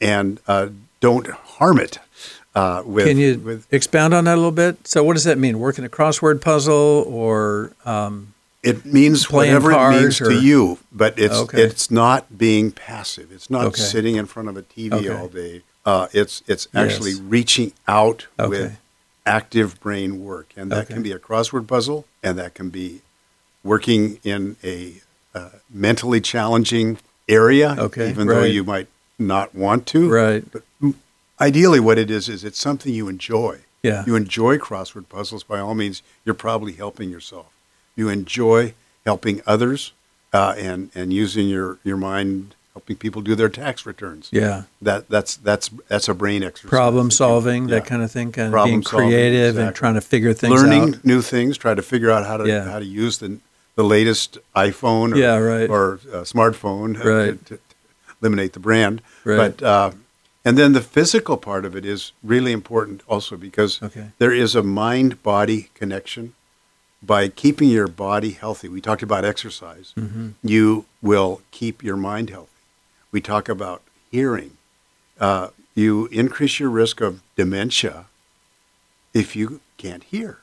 and 0.00 0.40
uh, 0.46 0.68
don't 1.00 1.26
harm 1.28 1.78
it. 1.78 1.98
Uh, 2.54 2.82
with, 2.86 3.06
Can 3.06 3.18
you 3.18 3.38
with 3.38 3.66
expound 3.72 4.14
on 4.14 4.24
that 4.24 4.34
a 4.34 4.36
little 4.36 4.50
bit? 4.50 4.86
So, 4.86 5.04
what 5.04 5.12
does 5.14 5.24
that 5.24 5.36
mean? 5.38 5.58
Working 5.58 5.84
a 5.84 5.88
crossword 5.90 6.40
puzzle, 6.40 7.04
or 7.06 7.72
um, 7.84 8.32
it 8.62 8.86
means 8.86 9.30
whatever 9.30 9.72
it 9.72 9.90
means 9.90 10.20
or- 10.22 10.30
to 10.30 10.40
you, 10.40 10.78
but 10.90 11.18
it's 11.18 11.34
Okay. 11.34 11.62
it's 11.62 11.90
not 11.90 12.38
being 12.38 12.70
passive. 12.72 13.30
It's 13.30 13.50
not 13.50 13.66
Okay. 13.66 13.82
sitting 13.82 14.16
in 14.16 14.24
front 14.24 14.48
of 14.48 14.56
a 14.56 14.62
TV 14.62 14.92
Okay. 14.94 15.08
all 15.10 15.28
day. 15.28 15.62
Uh, 15.84 16.08
it's 16.12 16.42
it's 16.46 16.66
actually 16.74 17.10
Yes. 17.12 17.20
reaching 17.20 17.72
out 17.86 18.26
with 18.38 18.78
active 19.26 19.78
brain 19.80 20.24
work, 20.24 20.48
and 20.56 20.72
that 20.72 20.88
can 20.88 21.02
be 21.02 21.12
a 21.12 21.18
crossword 21.18 21.66
puzzle, 21.66 22.06
and 22.22 22.38
that 22.38 22.54
can 22.54 22.70
be 22.70 23.02
working 23.62 24.18
in 24.24 24.56
a 24.64 24.94
uh, 25.34 25.50
mentally 25.68 26.20
challenging 26.22 26.96
area, 27.28 27.76
Okay, 27.78 28.08
even 28.08 28.28
though 28.28 28.44
you 28.44 28.64
might 28.64 28.86
not 29.18 29.54
want 29.54 29.86
to. 29.88 30.08
right? 30.10 30.44
But 30.50 30.62
ideally, 31.40 31.80
what 31.80 31.98
it 31.98 32.10
is 32.10 32.28
is 32.28 32.44
it's 32.44 32.58
something 32.58 32.92
you 32.92 33.08
enjoy. 33.08 33.60
Yeah. 33.82 34.04
You 34.06 34.16
enjoy 34.16 34.58
crossword 34.58 35.08
puzzles. 35.08 35.44
By 35.44 35.60
all 35.60 35.74
means, 35.74 36.02
you're 36.24 36.34
probably 36.34 36.72
helping 36.72 37.10
yourself. 37.10 37.46
You 37.94 38.08
enjoy 38.08 38.74
helping 39.04 39.40
others 39.46 39.92
uh, 40.32 40.54
and 40.58 40.90
and 40.94 41.12
using 41.12 41.48
your 41.48 41.78
your 41.84 41.96
mind 41.96 42.54
helping 42.74 42.96
people 42.96 43.22
do 43.22 43.34
their 43.34 43.48
tax 43.48 43.86
returns. 43.86 44.28
Yeah. 44.32 44.64
That 44.82 45.08
that's 45.08 45.36
that's 45.36 45.70
that's 45.88 46.08
a 46.08 46.14
brain 46.14 46.42
exercise. 46.42 46.68
Problem 46.70 47.10
solving, 47.10 47.68
that 47.68 47.86
kind 47.86 48.02
of 48.02 48.10
thing, 48.10 48.32
kind 48.32 48.48
of 48.48 48.52
Problem 48.52 48.70
being 48.70 48.82
solving, 48.82 49.08
creative 49.10 49.56
and 49.56 49.74
trying 49.74 49.94
to 49.94 50.00
figure 50.00 50.34
things 50.34 50.60
out 50.60 50.66
learning 50.68 50.94
out. 50.96 51.04
new 51.04 51.22
things, 51.22 51.56
try 51.56 51.74
to 51.74 51.82
figure 51.82 52.10
out 52.10 52.26
how 52.26 52.36
to 52.38 52.46
Yeah. 52.48 52.64
how 52.64 52.78
to 52.80 52.84
use 52.84 53.18
the 53.18 53.38
the 53.76 53.84
latest 53.84 54.38
iPhone 54.56 55.12
or, 55.12 55.16
Yeah, 55.18 55.36
right. 55.36 55.68
or 55.70 56.00
uh, 56.12 56.22
smartphone 56.22 56.96
Right. 57.02 57.44
to, 57.46 57.56
to 57.56 57.60
eliminate 58.20 58.52
the 58.52 58.60
brand. 58.60 59.02
Right. 59.24 59.36
But 59.56 59.62
uh, 59.62 59.90
and 60.44 60.56
then 60.56 60.72
the 60.72 60.80
physical 60.80 61.36
part 61.36 61.64
of 61.64 61.74
it 61.74 61.84
is 61.84 62.12
really 62.22 62.52
important 62.52 63.02
also 63.08 63.36
because 63.36 63.82
Okay. 63.82 64.10
there 64.18 64.32
is 64.32 64.54
a 64.54 64.62
mind 64.62 65.22
body 65.22 65.70
connection. 65.74 66.34
By 67.02 67.28
keeping 67.28 67.68
your 67.68 67.88
body 67.88 68.30
healthy, 68.30 68.68
we 68.68 68.80
talked 68.80 69.02
about 69.02 69.24
exercise. 69.24 69.92
Mm-hmm. 69.96 70.30
You 70.42 70.86
will 71.02 71.42
keep 71.50 71.82
your 71.84 71.96
mind 71.96 72.30
healthy. 72.30 72.50
We 73.12 73.20
talk 73.20 73.48
about 73.48 73.82
hearing. 74.10 74.56
Uh, 75.20 75.48
you 75.74 76.06
increase 76.06 76.58
your 76.58 76.70
risk 76.70 77.00
of 77.00 77.20
dementia 77.36 78.06
if 79.12 79.36
you 79.36 79.60
can't 79.76 80.04
hear. 80.04 80.38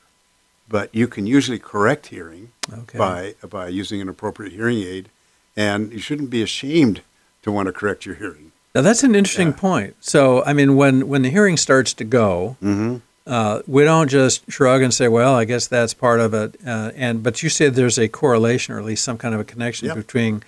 But 0.68 0.94
you 0.94 1.06
can 1.08 1.26
usually 1.26 1.58
correct 1.58 2.06
hearing 2.06 2.52
Okay. 2.72 2.98
by 2.98 3.34
by 3.46 3.68
using 3.68 4.00
an 4.00 4.08
appropriate 4.08 4.52
hearing 4.52 4.78
aid, 4.78 5.08
and 5.56 5.92
you 5.92 5.98
shouldn't 5.98 6.30
be 6.30 6.40
ashamed 6.42 7.02
to 7.44 7.52
want 7.52 7.66
to 7.66 7.72
correct 7.72 8.04
your 8.04 8.16
hearing. 8.16 8.50
Now 8.74 8.82
that's 8.82 9.04
an 9.04 9.14
interesting 9.14 9.48
Yeah. 9.48 9.54
point. 9.68 9.96
So 10.00 10.42
I 10.44 10.52
mean, 10.52 10.74
when 10.76 11.06
when 11.08 11.22
the 11.22 11.30
hearing 11.30 11.56
starts 11.56 11.94
to 11.94 12.04
go, 12.04 12.56
Mm-hmm. 12.62 12.96
uh, 13.26 13.60
we 13.66 13.84
don't 13.84 14.08
just 14.10 14.50
shrug 14.50 14.82
and 14.82 14.92
say, 14.92 15.06
"Well, 15.08 15.34
I 15.34 15.44
guess 15.44 15.66
that's 15.68 15.94
part 15.94 16.18
of 16.20 16.34
it." 16.34 16.56
Uh, 16.66 16.90
and 16.96 17.22
but 17.22 17.42
you 17.42 17.48
said 17.48 17.74
there's 17.74 17.98
a 17.98 18.08
correlation, 18.08 18.74
or 18.74 18.78
at 18.80 18.84
least 18.84 19.04
some 19.04 19.16
kind 19.18 19.34
of 19.34 19.40
a 19.40 19.44
connection 19.44 19.86
Yep. 19.88 19.96
between 19.96 20.42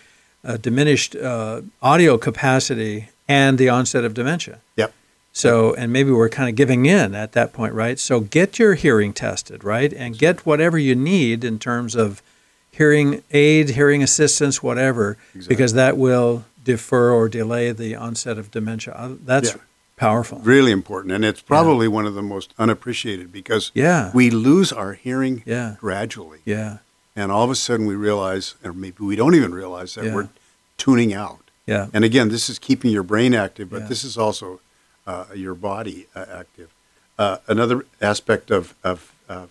uh, 0.44 0.56
diminished 0.56 1.14
uh, 1.16 1.60
audio 1.82 2.18
capacity 2.18 3.08
and 3.28 3.58
the 3.58 3.68
onset 3.68 4.04
of 4.04 4.14
dementia. 4.14 4.58
Yep. 4.76 4.92
So, 5.32 5.74
and 5.74 5.92
maybe 5.92 6.10
we're 6.12 6.30
kind 6.30 6.48
of 6.48 6.54
giving 6.56 6.86
in 6.86 7.14
at 7.14 7.32
that 7.32 7.52
point, 7.52 7.74
right? 7.74 7.98
So, 7.98 8.20
get 8.20 8.58
your 8.58 8.74
hearing 8.74 9.12
tested, 9.12 9.62
right? 9.64 9.92
And 9.92 10.16
get 10.18 10.46
whatever 10.46 10.78
you 10.78 10.94
need 10.94 11.44
in 11.44 11.58
terms 11.58 11.94
of 11.94 12.22
hearing 12.70 13.22
aid, 13.32 13.70
hearing 13.70 14.02
assistance, 14.02 14.62
whatever, 14.62 15.16
because 15.48 15.72
that 15.74 15.96
will 15.98 16.44
defer 16.66 17.12
or 17.12 17.28
delay 17.28 17.72
the 17.72 17.94
onset 17.96 18.36
of 18.38 18.50
dementia. 18.50 18.92
Uh, 18.94 19.14
That's 19.24 19.50
Yeah. 19.54 19.60
powerful. 19.96 20.38
Really 20.44 20.72
important, 20.72 21.12
and 21.14 21.24
it's 21.24 21.40
probably 21.40 21.88
one 21.88 22.04
of 22.06 22.14
the 22.14 22.22
most 22.22 22.52
unappreciated 22.58 23.30
because 23.32 23.70
Yeah. 23.74 24.10
we 24.12 24.30
lose 24.30 24.72
our 24.72 24.92
hearing 24.94 25.42
Yeah. 25.46 25.76
gradually, 25.80 26.40
Yeah. 26.44 26.78
and 27.14 27.30
all 27.32 27.44
of 27.44 27.50
a 27.50 27.54
sudden 27.54 27.86
we 27.86 27.94
realize, 27.94 28.54
or 28.64 28.72
maybe 28.72 28.96
we 29.04 29.16
don't 29.16 29.34
even 29.36 29.54
realize 29.54 29.94
that 29.94 30.04
Yeah. 30.06 30.14
we're 30.14 30.28
tuning 30.76 31.14
out. 31.14 31.38
Yeah. 31.66 31.86
And 31.94 32.04
again, 32.04 32.28
this 32.28 32.48
is 32.50 32.58
keeping 32.58 32.90
your 32.90 33.04
brain 33.04 33.32
active, 33.34 33.70
but 33.70 33.82
Yeah. 33.82 33.88
this 33.88 34.04
is 34.04 34.18
also 34.18 34.60
uh, 35.06 35.24
your 35.36 35.54
body 35.54 36.08
uh, 36.16 36.24
active. 36.42 36.68
Uh, 37.16 37.36
another 37.46 37.86
aspect 38.00 38.50
of, 38.50 38.74
of 38.82 39.12
uh, 39.28 39.46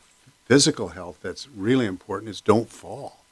physical 0.50 0.90
health 0.90 1.18
that's 1.22 1.48
really 1.56 1.86
important 1.86 2.30
is 2.30 2.42
don't 2.42 2.70
fall. 2.70 3.24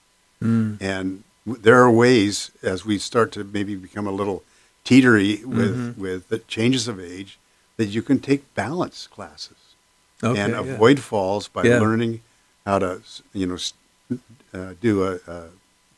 Mm. 0.42 0.78
And 0.82 1.24
there 1.46 1.82
are 1.82 1.92
ways 1.92 2.52
as 2.62 2.86
we 2.86 2.98
start 2.98 3.32
to 3.34 3.44
maybe 3.44 3.76
become 3.76 4.08
a 4.08 4.12
little 4.12 4.44
teetery 4.86 5.44
with 5.46 5.76
Mm-hmm. 5.78 6.02
with 6.02 6.30
the 6.30 6.40
changes 6.40 6.88
of 6.88 7.00
age 7.00 7.38
that 7.78 7.86
you 7.86 8.02
can 8.02 8.20
take 8.20 8.54
balance 8.56 9.08
classes 9.08 9.58
Okay. 10.24 10.40
and 10.40 10.54
yeah. 10.54 10.60
avoid 10.60 11.00
falls 11.00 11.48
by 11.48 11.64
Yeah. 11.64 11.80
learning 11.80 12.22
how 12.66 12.80
to 12.80 13.02
you 13.34 13.48
know 13.48 13.58
uh, 14.54 14.74
do 14.82 15.04
a, 15.04 15.20
a 15.28 15.50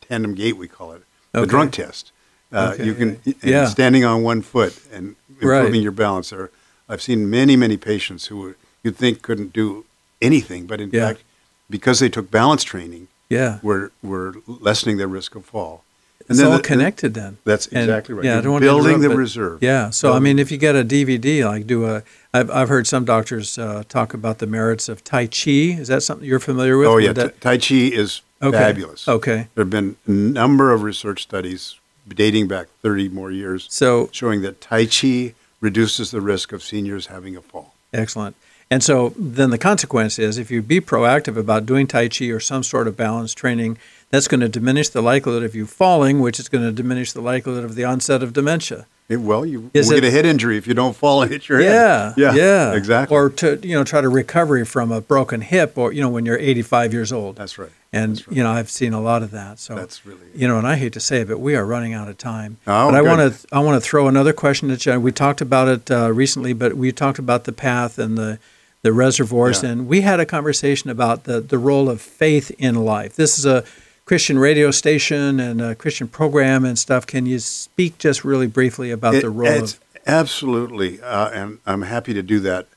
tandem 0.02 0.34
gait 0.36 0.54
we 0.58 0.68
call 0.68 0.94
it 0.94 1.04
the 1.32 1.40
Okay. 1.42 1.50
drunk 1.50 1.74
test. 1.74 2.12
Uh, 2.52 2.72
Okay, 2.74 2.86
You 2.86 2.94
can 2.96 3.20
yeah. 3.26 3.34
Yeah. 3.44 3.66
standing 3.68 4.06
on 4.06 4.24
one 4.24 4.42
foot 4.42 4.74
and 4.92 5.16
Right. 5.42 5.58
improving 5.60 5.82
your 5.82 5.92
balance. 5.92 6.30
There, 6.30 6.50
I've 6.88 7.02
seen 7.02 7.30
many 7.30 7.56
many 7.58 7.78
patients 7.78 8.28
who 8.28 8.56
you'd 8.84 8.96
think 8.98 9.22
couldn't 9.22 9.52
do 9.54 9.86
anything, 10.22 10.66
but 10.68 10.80
in 10.80 10.90
Yeah. 10.92 11.08
fact, 11.08 11.22
because 11.70 12.00
they 12.00 12.10
took 12.10 12.32
balance 12.32 12.64
training, 12.64 13.08
yeah. 13.30 13.60
we're 13.64 13.90
we're 14.04 14.34
lessening 14.48 14.98
their 14.98 15.08
risk 15.08 15.36
of 15.36 15.46
fall. 15.46 15.84
It's 16.28 16.40
then 16.40 16.48
all 16.48 16.58
the- 16.58 16.64
connected 16.64 17.14
then. 17.14 17.38
That's 17.44 17.68
And, 17.68 17.78
exactly 17.84 18.16
right. 18.16 18.26
Yeah, 18.26 18.40
I 18.40 18.42
don't 18.42 18.54
want 18.54 18.64
to 18.64 18.68
building 18.68 18.96
interrupt, 18.96 19.12
the 19.12 19.18
reserve. 19.18 19.62
Yeah. 19.64 19.92
So 19.92 20.14
I 20.14 20.20
mean, 20.20 20.40
if 20.40 20.52
you 20.52 20.58
get 20.58 20.76
a 20.76 20.84
DVD, 20.84 21.46
like 21.46 21.68
do 21.68 21.86
a, 21.86 22.02
I've 22.34 22.50
I've 22.50 22.70
heard 22.70 22.88
some 22.88 23.06
doctors 23.06 23.58
uh, 23.60 23.84
talk 23.90 24.14
about 24.14 24.40
the 24.40 24.48
merits 24.48 24.90
of 24.90 25.04
Tai 25.04 25.28
Chi. 25.28 25.52
Is 25.80 25.88
that 25.88 26.02
something 26.04 26.28
you're 26.28 26.40
familiar 26.40 26.78
with? 26.78 26.88
Oh 26.88 26.98
yeah, 26.98 27.14
that- 27.14 27.42
Tai 27.42 27.58
Chi 27.58 27.76
is 27.76 28.22
Okay. 28.42 28.58
fabulous. 28.58 29.08
Okay. 29.08 29.48
There 29.56 29.64
have 29.64 29.70
been 29.70 29.96
a 30.08 30.12
number 30.12 30.72
of 30.74 30.82
research 30.84 31.22
studies 31.24 31.76
dating 32.08 32.48
back 32.48 32.68
30 32.84 33.10
more 33.10 33.32
years 33.32 33.66
So 33.72 34.10
showing 34.12 34.42
that 34.42 34.62
Tai 34.62 34.86
Chi 34.88 35.34
reduces 35.62 36.12
the 36.12 36.22
risk 36.22 36.52
of 36.52 36.62
seniors 36.62 37.08
having 37.08 37.36
a 37.36 37.42
fall. 37.42 37.74
Excellent. 37.94 38.36
And 38.72 38.84
so 38.84 39.14
then 39.18 39.52
the 39.52 39.58
consequence 39.58 40.18
is 40.18 40.38
if 40.38 40.50
you 40.50 40.62
be 40.62 40.82
proactive 40.82 41.38
about 41.38 41.66
doing 41.66 41.86
Tai 41.86 42.10
Chi 42.10 42.26
or 42.26 42.40
some 42.40 42.64
sort 42.64 42.88
of 42.88 42.98
balance 42.98 43.34
training, 43.34 43.78
that's 44.10 44.28
going 44.28 44.42
to 44.42 44.50
diminish 44.50 44.90
the 44.90 45.02
likelihood 45.02 45.44
of 45.44 45.56
you 45.56 45.66
falling, 45.66 46.20
which 46.20 46.40
is 46.40 46.50
going 46.50 46.64
to 46.64 46.72
diminish 46.72 47.12
the 47.12 47.22
likelihood 47.22 47.64
of 47.64 47.76
the 47.76 47.86
onset 47.86 48.24
of 48.24 48.34
dementia. 48.34 48.88
Well, 49.08 49.46
you 49.46 49.70
Is 49.74 49.88
will 49.88 49.98
it- 49.98 50.02
get 50.02 50.08
a 50.08 50.12
head 50.12 50.26
injury 50.26 50.58
if 50.58 50.66
you 50.66 50.74
don't 50.74 50.96
fall 50.96 51.22
and 51.22 51.32
hit 51.32 51.48
your 51.48 51.60
head. 51.62 52.14
Yeah, 52.18 52.30
head. 52.32 52.38
yeah, 52.38 52.74
exactly. 52.74 53.16
Or 53.16 53.30
to 53.30 53.60
you 53.62 53.76
know 53.76 53.84
try 53.84 54.02
to 54.02 54.10
recovery 54.10 54.66
from 54.66 54.92
a 54.92 55.00
broken 55.00 55.42
hip, 55.42 55.78
or 55.78 55.94
you 55.94 56.02
know 56.02 56.10
when 56.10 56.26
you're 56.26 56.40
85 56.40 56.92
years 56.94 57.12
old. 57.14 57.36
That's 57.36 57.58
right. 57.60 57.70
And 57.94 58.16
That's 58.16 58.28
right. 58.28 58.38
you 58.38 58.44
know 58.44 58.52
I've 58.52 58.70
seen 58.72 58.94
a 58.94 59.02
lot 59.02 59.22
of 59.22 59.30
that. 59.32 59.60
So 59.60 59.76
That's 59.76 60.06
really- 60.08 60.18
you 60.34 60.48
know, 60.48 60.58
and 60.58 60.66
I 60.66 60.76
hate 60.78 60.94
to 60.94 61.00
say 61.00 61.22
it, 61.22 61.28
but 61.28 61.40
we 61.40 61.56
are 61.56 61.66
running 61.66 61.94
out 61.94 62.08
of 62.10 62.18
time. 62.18 62.58
Oh, 62.66 62.90
but 62.90 62.96
I 62.96 63.02
want 63.04 63.20
to 63.34 63.48
I 63.56 63.60
want 63.60 63.82
to 63.82 63.88
throw 63.88 64.08
another 64.08 64.34
question 64.34 64.72
at 64.72 64.84
you. 64.86 65.00
We 65.00 65.12
talked 65.12 65.40
about 65.42 65.68
it 65.68 65.92
uh, 65.92 66.12
recently, 66.12 66.54
but 66.54 66.74
we 66.76 66.92
talked 66.92 67.20
about 67.20 67.44
the 67.44 67.54
path 67.54 68.00
and 68.00 68.18
the 68.18 68.40
the 68.82 68.92
reservoirs, 68.92 69.62
Yeah. 69.64 69.70
and 69.70 69.88
we 69.88 70.02
had 70.02 70.20
a 70.20 70.26
conversation 70.26 70.90
about 70.90 71.26
the 71.26 71.42
the 71.42 71.60
role 71.60 71.90
of 71.90 72.02
faith 72.02 72.52
in 72.58 72.74
life. 72.84 73.16
This 73.16 73.38
is 73.38 73.46
a 73.46 73.64
Christian 74.06 74.38
radio 74.38 74.70
station 74.72 75.40
and 75.40 75.60
a 75.62 75.74
Christian 75.76 76.08
program 76.08 76.64
and 76.64 76.78
stuff. 76.78 77.08
Can 77.08 77.26
you 77.26 77.40
speak 77.40 77.98
just 77.98 78.24
really 78.24 78.48
briefly 78.48 78.92
about 78.92 79.16
It- 79.16 79.22
the 79.22 79.30
role 79.32 79.48
it's 79.48 79.74
of 79.74 79.80
absolutely, 80.06 81.02
uh, 81.02 81.30
and 81.30 81.58
I'm 81.66 81.82
happy 81.82 82.14
to 82.14 82.22
do 82.22 82.40
that. 82.42 82.68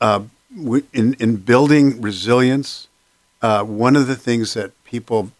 Uh, 0.00 0.22
we, 0.56 0.82
in 0.92 1.14
in 1.20 1.36
building 1.36 2.00
resilience, 2.00 2.88
uh, 3.40 3.62
one 3.62 3.94
of 3.96 4.06
the 4.08 4.16
things 4.16 4.54
that 4.54 4.72
people 4.84 5.30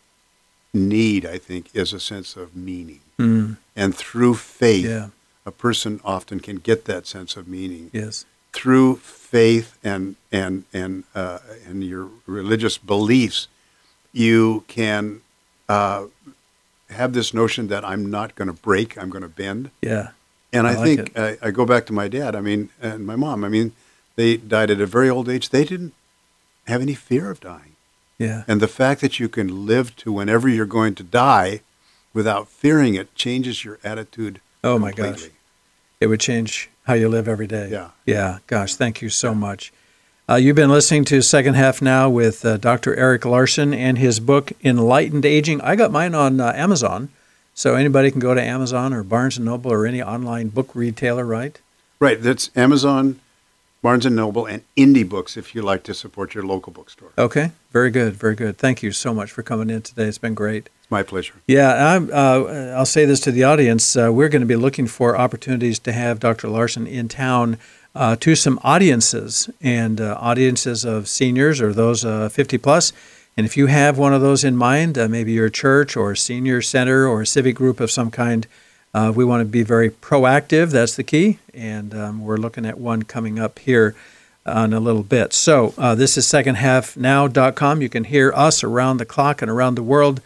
need, 0.72 1.26
I 1.26 1.38
think, 1.38 1.66
is 1.74 1.92
a 1.92 2.00
sense 2.00 2.37
of 2.37 2.55
meaning, 2.57 3.00
Mm, 3.18 3.57
and 3.76 3.94
through 3.94 4.35
faith, 4.37 4.87
yeah, 4.87 5.09
a 5.44 5.50
person 5.50 6.00
often 6.05 6.38
can 6.40 6.57
get 6.57 6.85
that 6.87 7.07
sense 7.07 7.37
of 7.37 7.46
meaning 7.48 7.90
yes, 7.92 8.24
through 8.52 8.96
faith 9.02 9.76
and 9.83 10.14
and 10.31 10.64
and 10.72 11.02
uh, 11.16 11.38
and 11.66 11.83
your 11.83 12.09
religious 12.26 12.78
beliefs. 12.78 13.48
You 14.14 14.64
can 14.68 15.21
uh, 15.68 16.07
have 16.90 17.12
this 17.12 17.33
notion 17.33 17.68
that 17.68 17.85
I'm 17.85 18.11
not 18.11 18.35
going 18.35 18.48
to 18.48 18.53
break, 18.55 18.96
I'm 18.98 19.11
going 19.11 19.22
to 19.22 19.29
bend. 19.29 19.70
yeah, 19.81 20.11
And 20.53 20.66
I 20.66 20.72
I, 20.72 20.75
like 20.77 20.85
think 20.85 21.18
I, 21.18 21.38
I 21.42 21.51
go 21.51 21.64
back 21.64 21.87
to 21.87 21.92
my 21.92 22.09
dad. 22.09 22.35
I 22.37 22.40
mean, 22.40 22.68
and 22.81 23.07
my 23.07 23.16
mom. 23.16 23.44
I 23.44 23.48
mean, 23.48 23.72
they 24.16 24.37
died 24.37 24.70
at 24.70 24.81
a 24.81 24.87
very 24.87 25.09
old 25.09 25.29
age. 25.29 25.48
They 25.51 25.64
didn't 25.64 25.94
have 26.66 26.83
any 26.83 26.94
fear 26.94 27.31
of 27.31 27.40
dying. 27.40 27.77
yeah, 28.18 28.44
And 28.46 28.61
the 28.61 28.68
fact 28.68 29.01
that 29.01 29.18
you 29.18 29.29
can 29.29 29.66
live 29.66 29.96
to 29.96 30.12
whenever 30.12 30.48
you're 30.48 30.66
going 30.66 30.94
to 30.96 31.03
die 31.03 31.61
without 32.14 32.46
fearing 32.48 32.94
it 32.94 33.14
changes 33.14 33.64
your 33.64 33.79
attitude. 33.83 34.40
Oh, 34.62 34.79
my 34.79 34.92
gosh. 34.92 35.29
it 35.98 36.07
would 36.09 36.20
change 36.20 36.68
how 36.87 36.94
you 36.94 37.09
live 37.09 37.27
every 37.27 37.46
day. 37.46 37.68
Yeah. 37.70 37.90
Yeah. 38.05 38.38
Gosh, 38.46 38.75
thank 38.77 39.01
you 39.03 39.09
so 39.09 39.35
much. 39.35 39.72
Uh, 40.28 40.37
you've 40.37 40.56
been 40.56 40.70
listening 40.70 41.04
to 41.04 41.20
Second 41.20 41.54
Half 41.54 41.82
Now 41.82 42.08
with 42.08 42.44
uh, 42.44 42.56
Dr. 42.56 42.94
Eric 42.94 43.24
Larson 43.24 43.74
and 43.74 43.98
his 43.98 44.20
book, 44.20 44.52
Enlightened 44.62 45.26
Aging. 45.26 45.61
I 45.62 45.74
got 45.74 45.90
mine 45.90 46.14
on 46.14 46.40
uh, 46.40 46.52
Amazon. 46.54 47.08
So 47.54 47.74
anybody 47.74 48.11
can 48.11 48.20
go 48.20 48.32
to 48.32 48.40
Amazon 48.40 48.94
or 48.94 49.02
Barnes 49.02 49.38
& 49.38 49.40
Noble 49.40 49.72
or 49.72 49.85
any 49.85 50.00
online 50.00 50.48
book 50.48 50.74
retailer, 50.74 51.26
right? 51.26 51.61
Right. 51.98 52.22
That's 52.22 52.50
Amazon, 52.56 53.20
Barnes 53.82 54.06
and 54.06 54.16
Noble, 54.16 54.46
and 54.46 54.62
Indie 54.76 55.06
Books 55.06 55.37
if 55.37 55.54
you 55.54 55.61
like 55.61 55.82
to 55.85 55.92
support 55.92 56.35
your 56.35 56.44
local 56.44 56.72
bookstore. 56.72 57.11
Okay. 57.18 57.50
Very 57.72 57.90
good. 57.90 58.14
Very 58.14 58.37
good. 58.37 58.56
Thank 58.56 58.82
you 58.82 58.92
so 58.92 59.12
much 59.12 59.30
for 59.30 59.42
coming 59.42 59.70
in 59.70 59.82
today. 59.82 60.04
It's 60.04 60.18
been 60.18 60.35
great. 60.35 60.70
It's 60.80 60.90
my 60.90 61.02
pleasure. 61.02 61.35
Yeah, 61.46 61.94
I'm, 61.94 62.11
uh, 62.11 62.72
I'll 62.76 62.87
say 62.87 63.04
this 63.04 63.20
to 63.20 63.32
the 63.32 63.44
audience. 63.44 63.96
Uh, 63.96 64.11
we're 64.12 64.28
going 64.28 64.40
to 64.40 64.46
be 64.46 64.56
looking 64.56 64.87
for 64.87 65.18
opportunities 65.18 65.78
to 65.80 65.92
have 65.92 66.20
Dr. 66.20 66.48
Larson 66.48 66.87
in 66.87 67.08
town 67.08 67.58
uh, 67.94 68.16
to 68.16 68.35
some 68.35 68.59
audiences 68.62 69.50
and 69.61 70.00
uh, 70.00 70.16
audiences 70.20 70.85
of 70.85 71.09
seniors 71.09 71.61
or 71.61 71.72
those 71.72 72.05
uh, 72.05 72.28
50 72.28 72.59
plus. 72.59 72.92
And 73.37 73.46
if 73.46 73.57
you 73.57 73.66
have 73.66 73.98
one 73.98 74.12
of 74.12 74.20
those 74.20 74.44
in 74.44 74.57
mind, 74.57 74.98
uh, 74.98 75.09
maybe 75.09 75.33
your 75.33 75.48
church 75.48 75.96
or 75.96 76.14
senior 76.14 76.61
center 76.62 77.07
or 77.07 77.22
a 77.22 77.26
civic 77.26 77.57
group 77.57 77.81
of 77.81 77.90
some 77.90 78.11
kind, 78.11 78.46
uh, 78.94 79.12
we 79.14 79.24
want 79.24 79.40
to 79.40 79.46
be 79.46 79.62
very 79.62 79.90
proactive. 79.90 80.70
That's 80.70 80.96
the 80.96 81.02
key. 81.02 81.38
And 81.55 81.94
um, 81.94 82.24
we're 82.24 82.37
looking 82.37 82.66
at 82.66 82.78
one 82.78 83.05
coming 83.05 83.38
up 83.38 83.59
here 83.59 83.94
in 84.44 84.72
a 84.72 84.81
little 84.81 85.02
bit. 85.02 85.33
So 85.33 85.68
this 85.96 86.18
is 86.18 86.26
secondhalfnow.com. 86.26 87.81
You 87.81 87.88
can 87.88 88.05
hear 88.05 88.33
us 88.35 88.62
around 88.62 88.98
the 88.98 89.07
clock 89.07 89.40
and 89.40 89.50
around 89.50 89.76
the 89.76 89.83
world. 89.83 90.20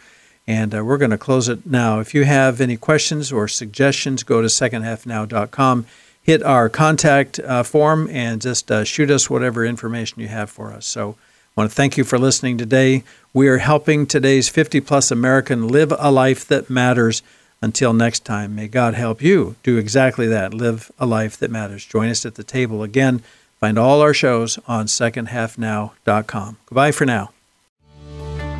And 0.47 0.73
uh, 0.73 0.83
we're 0.83 0.97
going 0.97 1.11
to 1.11 1.17
close 1.17 1.49
it 1.49 1.65
now. 1.65 1.99
If 1.99 2.15
you 2.15 2.23
have 2.23 2.61
any 2.61 2.77
questions 2.77 3.31
or 3.33 3.49
suggestions, 3.49 4.23
go 4.23 4.41
to 4.41 4.47
secondhalfnow.com, 4.47 5.85
hit 6.27 6.43
our 6.43 6.67
contact 6.67 7.39
uh, 7.39 7.63
form, 7.63 8.07
and 8.11 8.41
just 8.41 8.69
uh, 8.69 8.83
shoot 8.83 9.09
us 9.09 9.29
whatever 9.29 9.65
information 9.65 10.21
you 10.21 10.27
have 10.27 10.49
for 10.49 10.73
us. 10.73 10.85
So 10.85 11.11
I 11.11 11.61
want 11.61 11.71
to 11.71 11.75
thank 11.75 11.97
you 11.97 12.03
for 12.03 12.19
listening 12.19 12.57
today. 12.57 13.03
We 13.33 13.47
are 13.47 13.59
helping 13.59 14.05
today's 14.05 14.49
50 14.49 14.81
plus 14.81 15.09
American 15.09 15.69
live 15.69 15.93
a 15.97 16.11
life 16.11 16.45
that 16.49 16.69
matters. 16.69 17.23
Until 17.59 17.91
next 17.91 18.23
time, 18.23 18.53
may 18.53 18.67
God 18.67 18.93
help 18.93 19.19
you 19.19 19.55
do 19.63 19.77
exactly 19.77 20.27
that 20.27 20.53
live 20.53 20.91
a 20.99 21.07
life 21.07 21.37
that 21.37 21.49
matters. 21.49 21.83
Join 21.85 22.09
us 22.09 22.23
at 22.23 22.35
the 22.35 22.43
table 22.43 22.83
again. 22.83 23.23
Find 23.59 23.79
all 23.79 24.01
our 24.01 24.13
shows 24.13 24.59
on 24.67 24.85
secondhalfnow.com. 24.85 26.57
Goodbye 26.67 26.91
for 26.91 27.05
now. 27.05 27.31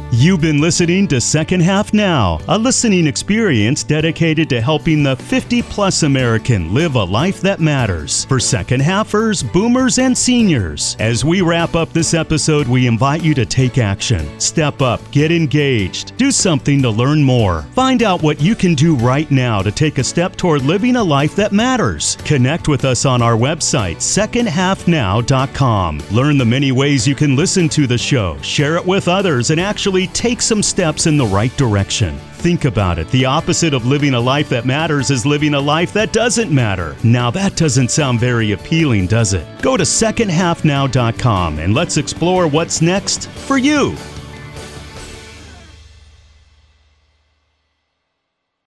You've 0.10 0.40
been 0.40 0.62
listening 0.62 1.06
to 1.10 1.20
Second 1.20 1.60
Half 1.60 1.94
Now, 1.94 2.40
a 2.48 2.58
listening 2.58 3.08
experience 3.08 3.84
dedicated 3.84 4.48
to 4.50 4.62
helping 4.62 5.04
the 5.04 5.18
50 5.18 5.62
plus 5.64 6.04
American 6.04 6.74
live 6.74 6.96
a 6.96 7.04
life 7.04 7.42
that 7.42 7.60
matters 7.60 8.24
for 8.24 8.40
second 8.40 8.82
halfers, 8.82 9.44
boomers, 9.52 10.00
and 10.00 10.18
seniors. 10.18 10.96
As 11.00 11.26
we 11.26 11.42
wrap 11.42 11.76
up 11.76 11.92
this 11.92 12.14
episode, 12.14 12.70
we 12.70 12.88
invite 12.88 13.22
you 13.22 13.34
to 13.34 13.46
take 13.46 13.78
action. 13.78 14.40
Step 14.40 14.82
up, 14.82 15.02
get 15.12 15.30
engaged, 15.30 16.16
do 16.16 16.32
something 16.32 16.82
to 16.84 16.90
learn 16.90 17.22
more. 17.22 17.64
Find 17.74 18.02
out 18.02 18.24
what 18.24 18.40
you 18.40 18.56
can 18.56 18.76
do 18.76 18.96
right 18.96 19.30
now 19.30 19.62
to 19.62 19.74
take 19.74 19.98
a 19.98 20.06
step 20.06 20.38
toward 20.38 20.62
living 20.62 20.96
a 20.96 21.04
life 21.04 21.36
that 21.36 21.52
matters. 21.52 22.16
Connect 22.24 22.70
with 22.70 22.86
us 22.86 23.04
on 23.04 23.22
our 23.22 23.36
website, 23.36 23.98
secondhalfnow.com. 23.98 26.02
Learn 26.12 26.38
the 26.38 26.46
many 26.46 26.72
ways 26.72 27.06
you 27.06 27.16
can 27.16 27.36
listen 27.36 27.68
to 27.68 27.88
the 27.88 27.98
show, 27.98 28.42
share 28.42 28.78
it 28.78 28.86
with 28.86 29.10
others, 29.10 29.50
and 29.50 29.60
take 30.06 30.42
some 30.42 30.62
steps 30.62 31.08
in 31.08 31.18
the 31.18 31.26
right 31.26 31.56
direction. 31.58 32.20
Think 32.34 32.66
about 32.66 33.00
it. 33.00 33.10
The 33.10 33.26
opposite 33.26 33.74
of 33.74 33.88
living 33.88 34.14
a 34.14 34.20
life 34.20 34.50
that 34.50 34.66
matters 34.66 35.10
is 35.10 35.26
living 35.26 35.56
a 35.56 35.60
life 35.60 35.94
that 35.94 36.14
doesn't 36.14 36.52
matter. 36.52 36.96
Now, 37.04 37.32
that 37.32 37.56
doesn't 37.56 37.90
sound 37.90 38.20
very 38.20 38.52
appealing, 38.52 39.08
does 39.08 39.34
it? 39.34 39.48
Go 39.64 39.76
to 39.76 39.84
secondhalfnow.com 39.84 41.58
and 41.58 41.74
let's 41.74 41.98
explore 41.98 42.48
what's 42.48 42.82
next 42.82 43.28
for 43.30 43.58
you. 43.58 43.96